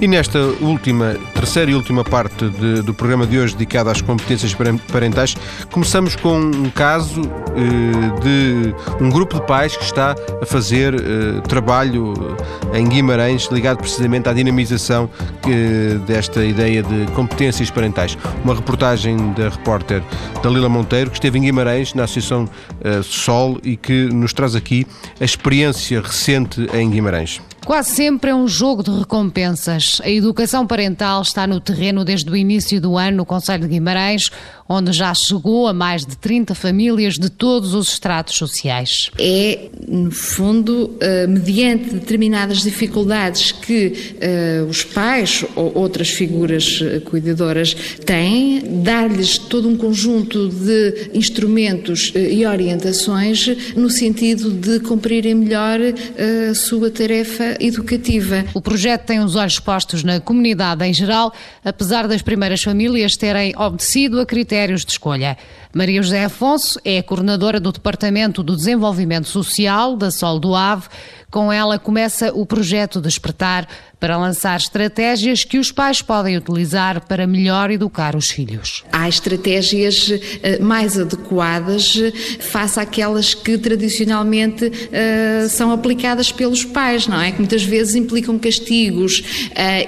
[0.00, 4.54] E nesta última terceira e última parte de, do programa de hoje dedicado às competências
[4.92, 5.34] parentais.
[5.70, 7.22] Começamos com um caso
[7.56, 12.36] eh, de um grupo de pais que está a fazer eh, trabalho
[12.74, 15.08] em Guimarães ligado precisamente à dinamização
[15.46, 18.18] eh, desta ideia de competências parentais.
[18.44, 20.02] Uma reportagem da repórter
[20.42, 22.46] Dalila Monteiro que esteve em Guimarães na Associação
[22.84, 24.86] eh, Sol e que nos traz aqui
[25.18, 27.40] a experiência recente em Guimarães.
[27.64, 30.00] Quase sempre é um jogo de recompensas.
[30.02, 34.30] A educação parental está no terreno desde o início do ano no Conselho de Guimarães,
[34.72, 39.10] onde já chegou a mais de 30 famílias de todos os estratos sociais.
[39.18, 44.14] É, no fundo, eh, mediante determinadas dificuldades que
[44.62, 52.12] uh, os pais ou outras figuras eh, cuidadoras têm, dar-lhes todo um conjunto de instrumentos
[52.14, 58.44] e orientações no sentido de cumprirem melhor a sua tarefa educativa.
[58.54, 61.32] O projeto tem os olhos postos na comunidade em geral,
[61.64, 65.38] apesar das primeiras famílias terem obedecido a critérios critérios de escolha.
[65.74, 70.88] Maria José Afonso é coordenadora do Departamento do Desenvolvimento Social da Sol do Ave.
[71.30, 73.68] Com ela começa o projeto Despertar
[74.00, 78.82] para lançar estratégias que os pais podem utilizar para melhor educar os filhos.
[78.90, 80.10] Há estratégias
[80.42, 87.30] eh, mais adequadas eh, face àquelas que tradicionalmente uh, são aplicadas pelos pais, não é?
[87.30, 89.22] Que muitas vezes implicam castigos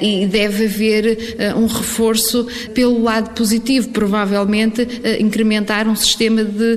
[0.01, 4.87] e deve haver um reforço pelo lado positivo, provavelmente
[5.19, 6.77] incrementar um sistema de,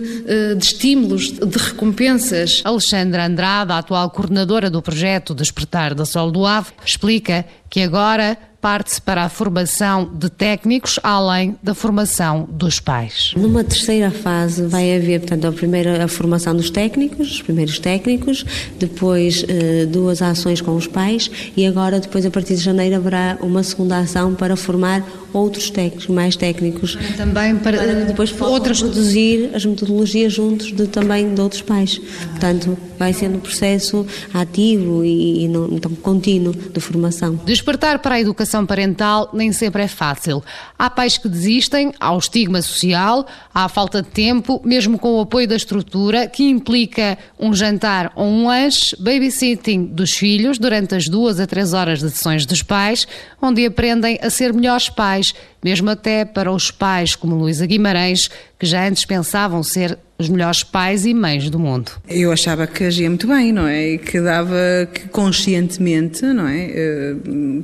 [0.55, 2.61] de estímulos, de recompensas.
[2.63, 8.37] Alexandra Andrade, a atual coordenadora do projeto Despertar da Sol do Ave, explica que agora
[8.65, 13.31] parte-se para a formação de técnicos, além da formação dos pais.
[13.37, 18.43] Numa terceira fase vai haver, portanto, a primeira a formação dos técnicos, os primeiros técnicos,
[18.79, 23.37] depois eh, duas ações com os pais e agora, depois, a partir de janeiro, haverá
[23.39, 26.97] uma segunda ação para formar outros técnicos, mais técnicos.
[27.17, 31.99] Também para, para depois outras produzir as metodologias juntos de, também de outros pais.
[32.31, 37.35] Portanto, vai sendo um processo ativo e, e não, então, contínuo de formação.
[37.45, 40.43] Despertar para a educação educação parental nem sempre é fácil.
[40.77, 45.17] Há pais que desistem, há o estigma social, há a falta de tempo, mesmo com
[45.17, 50.95] o apoio da estrutura, que implica um jantar ou um lanche, babysitting dos filhos durante
[50.95, 53.07] as duas a três horas de sessões dos pais,
[53.41, 58.65] onde aprendem a ser melhores pais, mesmo até para os pais como Luísa Guimarães, que
[58.65, 61.91] já antes pensavam ser os melhores pais e mães do mundo.
[62.07, 63.93] Eu achava que agia muito bem, não é?
[63.93, 64.55] E que dava
[64.93, 66.69] que conscientemente, não é?
[66.69, 67.15] Eh,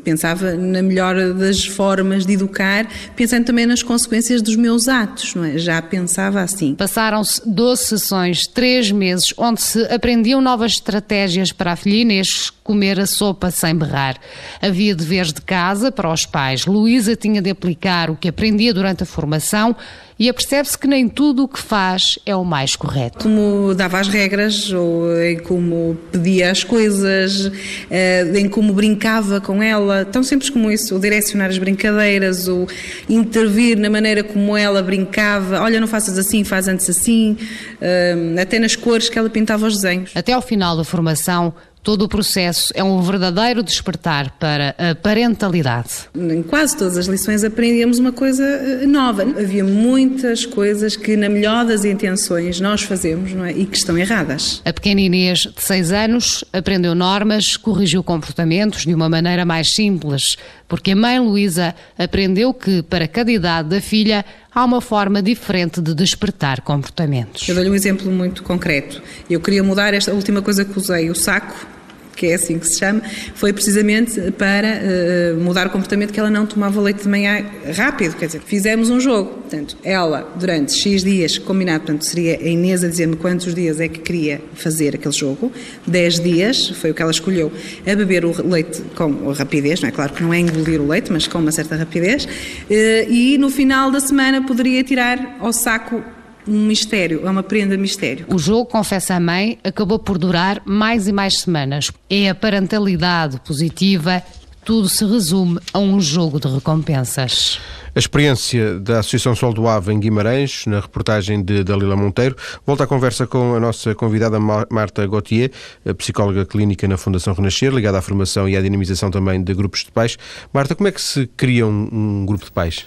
[0.03, 5.45] pensava na melhor das formas de educar, pensando também nas consequências dos meus atos, não
[5.45, 5.57] é?
[5.57, 6.75] Já pensava assim.
[6.75, 12.99] Passaram-se 12 sessões, 3 meses, onde se aprendiam novas estratégias para a filha Inês comer
[12.99, 14.17] a sopa sem berrar.
[14.61, 16.65] Havia deveres de casa para os pais.
[16.65, 19.75] Luísa tinha de aplicar o que aprendia durante a formação
[20.21, 23.23] e apercebe-se que nem tudo o que faz é o mais correto.
[23.23, 27.51] Como dava as regras, ou em como pedia as coisas,
[27.89, 32.67] eh, em como brincava com ela, tão simples como isso, o direcionar as brincadeiras, o
[33.09, 37.35] intervir na maneira como ela brincava, olha, não faças assim, faz antes assim,
[37.81, 40.11] eh, até nas cores que ela pintava os desenhos.
[40.13, 41.51] Até ao final da formação,
[41.83, 45.89] Todo o processo é um verdadeiro despertar para a parentalidade.
[46.15, 49.23] Em quase todas as lições aprendíamos uma coisa eh, nova.
[49.23, 53.51] Havia muitas coisas que, na melhor das intenções, nós fazemos não é?
[53.51, 54.61] e que estão erradas.
[54.63, 60.37] A pequena Inês, de 6 anos, aprendeu normas, corrigiu comportamentos de uma maneira mais simples,
[60.71, 64.23] porque a mãe Luísa aprendeu que, para cada idade da filha,
[64.55, 67.45] há uma forma diferente de despertar comportamentos.
[67.49, 69.01] Eu dou-lhe um exemplo muito concreto.
[69.29, 71.67] Eu queria mudar esta última coisa que usei, o saco,
[72.15, 73.01] que é assim que se chama,
[73.35, 77.45] foi precisamente para uh, mudar o comportamento que ela não tomava leite de manhã
[77.75, 82.47] rápido, quer dizer, fizemos um jogo, portanto, ela durante X dias, combinado, portanto, seria a
[82.47, 85.51] Inês a dizer-me quantos dias é que queria fazer aquele jogo,
[85.87, 87.51] 10 dias, foi o que ela escolheu,
[87.85, 89.91] a beber o leite com rapidez, não é?
[89.91, 93.49] Claro que não é engolir o leite, mas com uma certa rapidez, uh, e no
[93.49, 96.03] final da semana poderia tirar ao saco
[96.47, 98.25] um mistério, é uma prenda mistério.
[98.29, 101.91] O jogo, confessa a mãe, acabou por durar mais e mais semanas.
[102.09, 104.23] É a parentalidade positiva,
[104.63, 107.59] tudo se resume a um jogo de recompensas.
[107.93, 112.37] A experiência da Associação Sol do Ave em Guimarães, na reportagem de Dalila Monteiro.
[112.65, 115.51] Volta à conversa com a nossa convidada Marta Gauthier,
[115.97, 119.91] psicóloga clínica na Fundação Renascer, ligada à formação e à dinamização também de grupos de
[119.91, 120.17] pais.
[120.53, 122.85] Marta, como é que se cria um, um grupo de pais?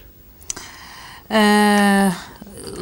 [1.28, 2.33] Uh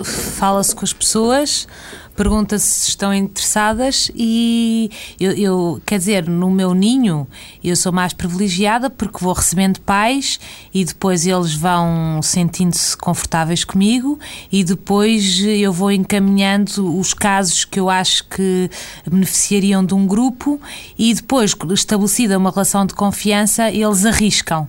[0.05, 1.67] fala-se com as pessoas,
[2.15, 7.27] pergunta-se se estão interessadas e eu, eu, quer dizer, no meu ninho
[7.63, 10.39] eu sou mais privilegiada porque vou recebendo pais
[10.73, 14.19] e depois eles vão sentindo-se confortáveis comigo
[14.51, 18.71] e depois eu vou encaminhando os casos que eu acho que
[19.09, 20.61] beneficiariam de um grupo
[20.99, 24.69] e depois, estabelecida uma relação de confiança, eles arriscam.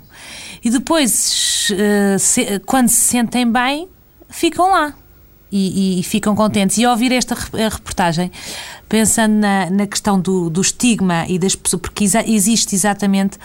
[0.64, 3.90] E depois, eh, quando se sentem bem,
[4.30, 4.94] ficam lá
[5.56, 6.80] e, e, ficam contentes.
[6.80, 8.32] E ao ouvir esta reportagem,
[8.90, 13.38] pensando na, na questão do, do, estigma e das pessoas, porque existe exatamente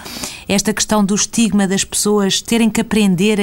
[0.49, 3.43] esta questão do estigma das pessoas terem que aprender a,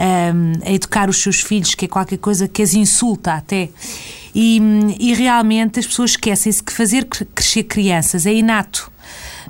[0.00, 3.68] a, a educar os seus filhos, que é qualquer coisa que as insulta até.
[4.32, 4.60] E,
[5.00, 8.91] e realmente as pessoas esquecem-se que fazer crescer crianças é inato.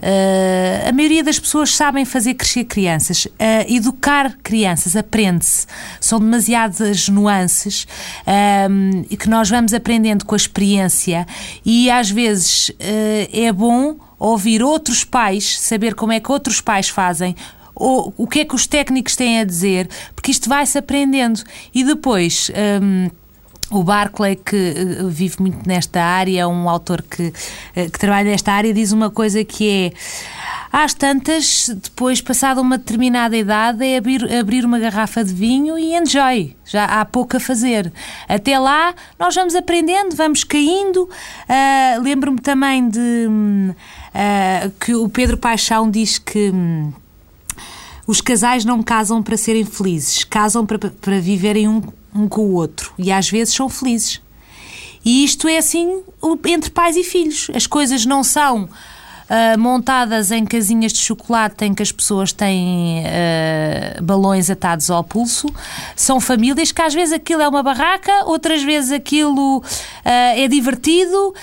[0.02, 3.26] Uh, a maioria das pessoas sabem fazer crescer crianças.
[3.26, 3.30] Uh,
[3.68, 5.66] educar crianças aprende-se.
[6.00, 7.84] São demasiadas nuances
[8.26, 11.24] uh, e que nós vamos aprendendo com a experiência
[11.64, 17.36] e às vezes é bom ouvir outros pais, saber como é que outros pais fazem,
[17.74, 21.42] ou o que é que os técnicos têm a dizer, porque isto vai-se aprendendo.
[21.74, 22.50] E depois.
[22.82, 23.21] Um,
[23.72, 28.30] o Barclay, que uh, vive muito nesta área, é um autor que, uh, que trabalha
[28.30, 29.92] nesta área, diz uma coisa que é.
[30.72, 35.94] Às tantas, depois, passada uma determinada idade, é abrir, abrir uma garrafa de vinho e
[35.94, 36.56] enjoy.
[36.64, 37.92] Já há pouco a fazer.
[38.26, 41.02] Até lá, nós vamos aprendendo, vamos caindo.
[41.02, 46.50] Uh, Lembro-me também de uh, que o Pedro Paixão diz que.
[46.50, 46.92] Um,
[48.04, 51.80] os casais não casam para serem felizes, casam para, para viverem um,
[52.14, 54.20] um com o outro e às vezes são felizes.
[55.04, 56.02] E isto é assim
[56.46, 57.50] entre pais e filhos.
[57.54, 58.68] As coisas não são
[59.28, 65.02] uh, montadas em casinhas de chocolate em que as pessoas têm uh, balões atados ao
[65.02, 65.48] pulso.
[65.96, 69.62] São famílias que às vezes aquilo é uma barraca, outras vezes aquilo uh,
[70.04, 71.34] é divertido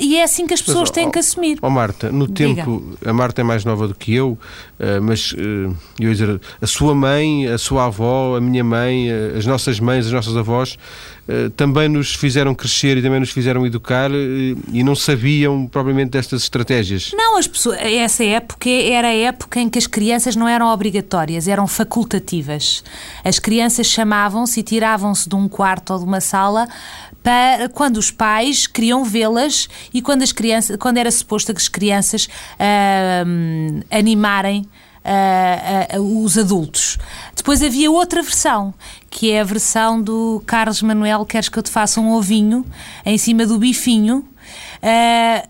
[0.00, 1.58] e é assim que as pessoas mas, têm oh, que assumir.
[1.62, 2.62] Oh Marta, no Diga.
[2.62, 4.36] tempo, a Marta é mais nova do que eu,
[5.02, 9.78] mas eu ia dizer, a sua mãe, a sua avó, a minha mãe, as nossas
[9.78, 10.76] mães, as nossas avós
[11.56, 17.12] também nos fizeram crescer e também nos fizeram educar e não sabiam propriamente destas estratégias.
[17.14, 21.46] Não, as pessoas, essa época era a época em que as crianças não eram obrigatórias,
[21.46, 22.82] eram facultativas.
[23.24, 26.68] As crianças chamavam-se e tiravam-se de um quarto ou de uma sala
[27.22, 31.68] para quando os pais queriam vê-las e quando as crianças, quando era suposto que as
[31.68, 34.66] crianças uh, animarem
[35.04, 36.91] Uh, uh, os adultos.
[37.42, 38.72] Depois havia outra versão,
[39.10, 42.64] que é a versão do Carlos Manuel Queres que eu te faça um ovinho
[43.04, 44.18] em cima do bifinho.
[44.80, 45.48] Uh,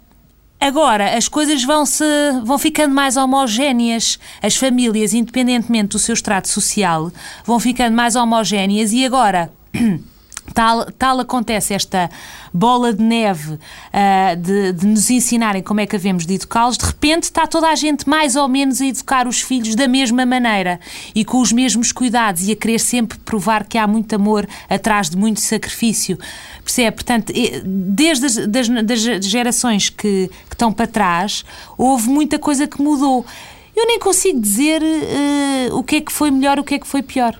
[0.59, 2.05] Agora, as coisas vão, -se,
[2.45, 4.18] vão ficando mais homogéneas.
[4.40, 7.12] As famílias, independentemente do seu extrato social,
[7.45, 9.53] vão ficando mais homogéneas e agora.
[10.55, 12.11] Tal, tal acontece esta
[12.53, 16.84] bola de neve uh, de, de, nos ensinarem como é que havemos de educá-los, de
[16.84, 20.78] repente está toda a gente mais ou menos a educar os filhos da mesma maneira
[21.14, 25.09] e com os mesmos cuidados e a querer sempre provar que há muito amor atrás
[25.09, 26.18] de muito sacrifício.
[26.62, 26.97] Percebe?
[26.97, 27.32] Portanto,
[27.64, 31.45] desde as das, das gerações que, que, estão para trás,
[31.78, 33.24] houve muita coisa que mudou.
[33.74, 36.86] Eu nem consigo dizer uh, o que é que foi melhor, o que é que
[36.86, 37.38] foi pior.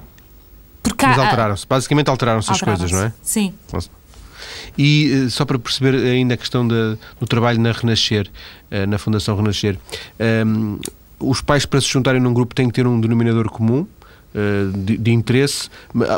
[0.83, 3.13] Porque Mas alteraram-se, basicamente alteraram-se as coisas, não é?
[3.23, 3.55] Sim.
[4.77, 8.29] E eh, só para perceber ainda a questão de, do trabalho na Renascer,
[8.71, 9.79] eh, na Fundação Renascer,
[10.19, 10.79] um, ehm,
[11.21, 13.87] os pais para se juntarem num grupo têm que ter um denominador comum,
[14.75, 15.69] de, de, interesse,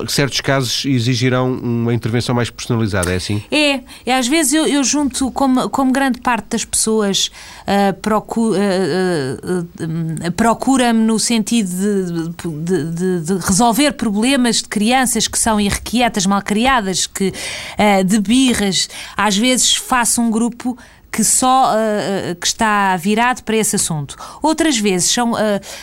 [0.09, 3.43] certos casos exigirão uma intervenção mais personalizada, é assim?
[3.51, 7.31] É, e às vezes eu, eu junto, como, como grande parte das pessoas
[7.63, 9.61] uh, procura, uh,
[10.29, 17.07] uh, procura-me no sentido de, de, de, resolver problemas de crianças que são irrequietas, malcriadas,
[17.07, 17.33] que,
[18.07, 20.79] de birras, às vezes faço um grupo
[21.15, 24.17] que só uh, que está virado para esse assunto.
[24.43, 25.37] Outras vezes são, uh,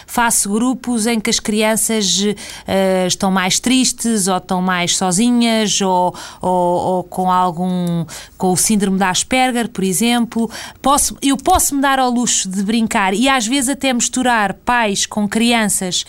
[0.06, 6.14] faço grupos em que as crianças uh, estão mais tristes ou estão mais sozinhas ou,
[6.42, 8.06] ou, ou, com algum
[8.38, 10.52] com o síndrome da Asperger, por exemplo.
[10.82, 15.06] Posso, eu posso me dar ao luxo de brincar e às vezes até misturar pais
[15.06, 16.04] com crianças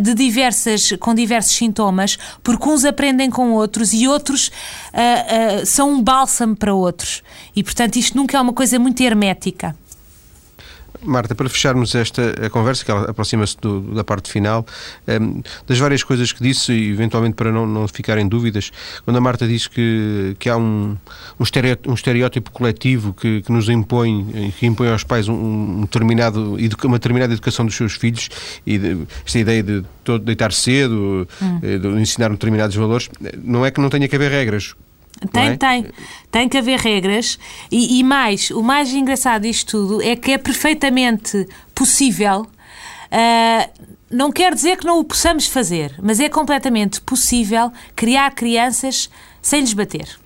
[0.00, 4.50] de diversas com diversos sintomas, porque uns aprendem com outros e outros
[5.66, 7.22] são um bálsamo para outros.
[7.58, 9.74] E portanto isto nunca é uma coisa muito hermética.
[11.02, 13.56] Marta, para fecharmos esta conversa, que ela aproxima-se
[13.92, 14.64] da parte final,
[15.06, 18.70] um, ehm, das várias coisas que disse, e eventualmente para não, não ficarem dúvidas,
[19.04, 20.96] quando a Marta diz que, que há um,
[21.38, 25.80] um, estereótipo, um estereótipo coletivo que, que, nos impõe, que impõe aos pais um, um
[25.80, 28.28] determinado, uma determinada educação dos seus filhos,
[28.64, 31.58] e de, esta ideia de todo deitar cedo, hum.
[31.60, 33.08] Eh, de ensinar determinados valores,
[33.42, 34.76] não é que não tenha que haver regras.
[35.32, 35.56] Tem, é?
[35.56, 35.86] tem.
[36.30, 37.38] Tem que haver regras.
[37.70, 42.42] E, e, mais, o mais engraçado disto tudo é que é perfeitamente possível.
[42.42, 49.10] Uh, não quer dizer que não o possamos fazer, mas é completamente possível criar crianças
[49.42, 50.18] sem lhes bater.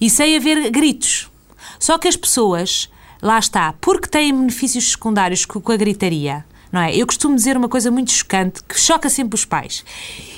[0.00, 1.30] E sem haver gritos.
[1.78, 2.90] Só que as pessoas,
[3.20, 6.94] lá está, porque têm benefícios secundários com a gritaria, não é?
[6.94, 9.84] Eu costumo dizer uma coisa muito chocante que choca sempre os pais.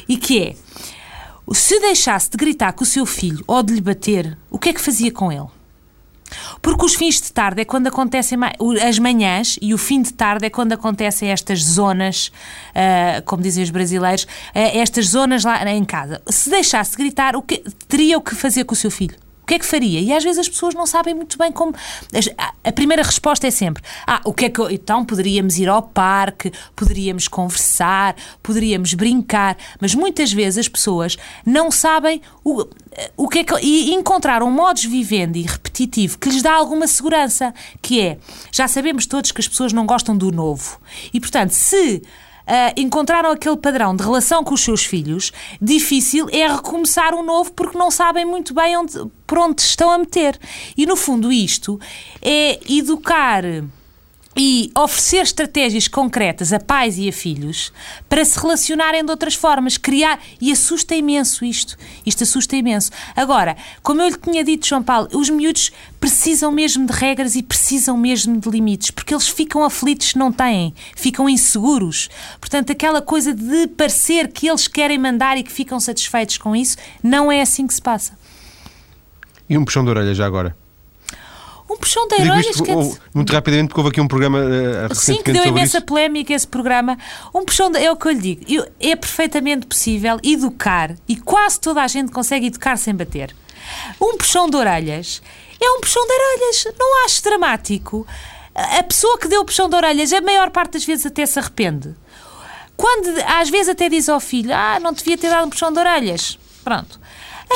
[0.08, 0.56] E que é
[1.55, 4.72] se deixasse de gritar com o seu filho ou de lhe bater, o que é
[4.72, 5.46] que fazia com ele?
[6.61, 8.38] Porque os fins de tarde é quando acontecem
[8.86, 12.30] as manhãs e o fim de tarde é quando acontecem estas zonas,
[12.70, 16.20] uh, como dizem os brasileiros, uh, estas zonas lá em casa.
[16.28, 19.16] Se deixasse de gritar, o que, teria o que fazer com o seu filho?
[19.49, 19.99] Que é que faria?
[19.99, 21.74] E às vezes as pessoas não sabem muito bem como.
[22.62, 24.61] A primeira resposta é sempre: Ah, o que é que.
[24.61, 24.70] Eu...
[24.70, 31.70] Então poderíamos ir ao parque, poderíamos conversar, poderíamos brincar, mas muitas vezes as pessoas não
[31.70, 32.64] sabem o,
[33.16, 33.55] o que é que.
[33.62, 38.18] E encontraram um modus vivendi repetitivo que lhes dá alguma segurança, que é.
[38.53, 40.78] Já sabemos todos que as pessoas não gostam do novo.
[41.12, 42.03] E portanto, se
[42.76, 47.76] encontraram aquele padrão de relação com os seus filhos, difícil é recomeçar um novo porque
[47.76, 50.38] não sabem muito bem onde, por onde estão a meter.
[50.76, 51.78] E no fundo, isto
[52.22, 53.44] é educar
[54.41, 57.72] e oferecer estratégias concretas a pais e a filhos
[58.09, 60.20] para se relacionarem de outras formas, criar.
[60.41, 61.76] E assusta imenso isto.
[62.07, 62.93] Isto assusta imenso.
[63.16, 67.43] Agora, como eu lhe tinha dito, João Paulo, os miúdos precisam mesmo de regras e
[67.43, 72.09] precisam mesmo de limites, porque eles ficam aflitos se não têm, ficam inseguros.
[72.41, 76.76] Portanto, aquela coisa de parecer que eles querem mandar e que ficam satisfeitos com isso,
[77.03, 78.16] não é assim que se passa.
[79.51, 80.55] E um puxão de orelha já agora?
[81.68, 82.60] Um puxão de orelhas.
[82.60, 82.72] que...
[83.14, 85.86] Muito rapidamente, porque houve aqui um programa uh, Sim, que deu imensa isso.
[85.86, 86.96] polémica esse programa.
[87.34, 87.78] Um puxão de...
[87.78, 88.44] É o que eu lhe digo.
[88.48, 93.34] Eu, é perfeitamente possível educar e quase toda a gente consegue educar sem bater.
[94.00, 95.20] Um puxão de orelhas
[95.60, 96.66] é um puxão de orelhas.
[96.78, 98.06] Não acho dramático.
[98.54, 101.38] A pessoa que deu o puxão de orelhas, a maior parte das vezes até se
[101.38, 101.94] arrepende.
[102.76, 105.78] Quando às vezes até diz ao filho: Ah, não devia ter dado um puxão de
[105.78, 106.38] orelhas.
[106.64, 106.98] Pronto.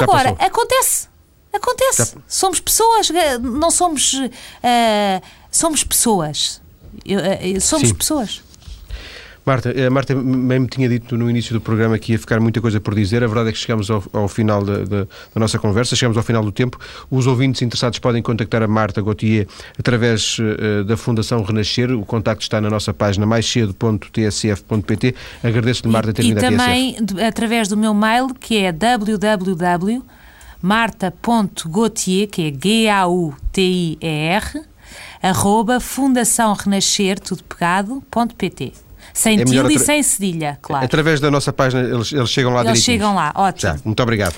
[0.01, 1.12] Agora, acontece.
[1.53, 2.17] Acontece.
[2.27, 4.15] Somos pessoas, eh, não somos.
[4.15, 6.63] Uh, somos pessoas.
[7.07, 7.95] Uh, somos Sim.
[7.95, 8.43] pessoas.
[9.45, 12.81] Marta, a Marta me tinha dito no início do programa que ia ficar muita coisa
[12.81, 13.25] por dizer.
[13.25, 16.23] A verdade é que chegamos ao, ao final da, da, da, nossa conversa, chegamos ao
[16.23, 16.79] final do tempo.
[17.11, 21.91] Os ouvintes interessados podem contactar a Marta Gauthier através uh, da Fundação Renascer.
[21.91, 25.15] O contacto está na nossa página maiscedo.tsf.pt.
[25.43, 26.97] Agradeço-lhe, Marta, ter e vindo aqui a também
[27.27, 30.03] através do meu mail, que é www
[30.63, 34.63] marta.gautier, que é G-A-U-T-I-E-R,
[35.23, 38.73] arroba Fundação Renascer, tudo pegado, ponto PT.
[39.13, 40.85] Sem é tilde e sem cedilha, claro.
[40.85, 43.75] Através da nossa página, eles, eles chegam lá Eles chegam lá, ótimo.
[43.75, 44.35] Já, muito obrigado.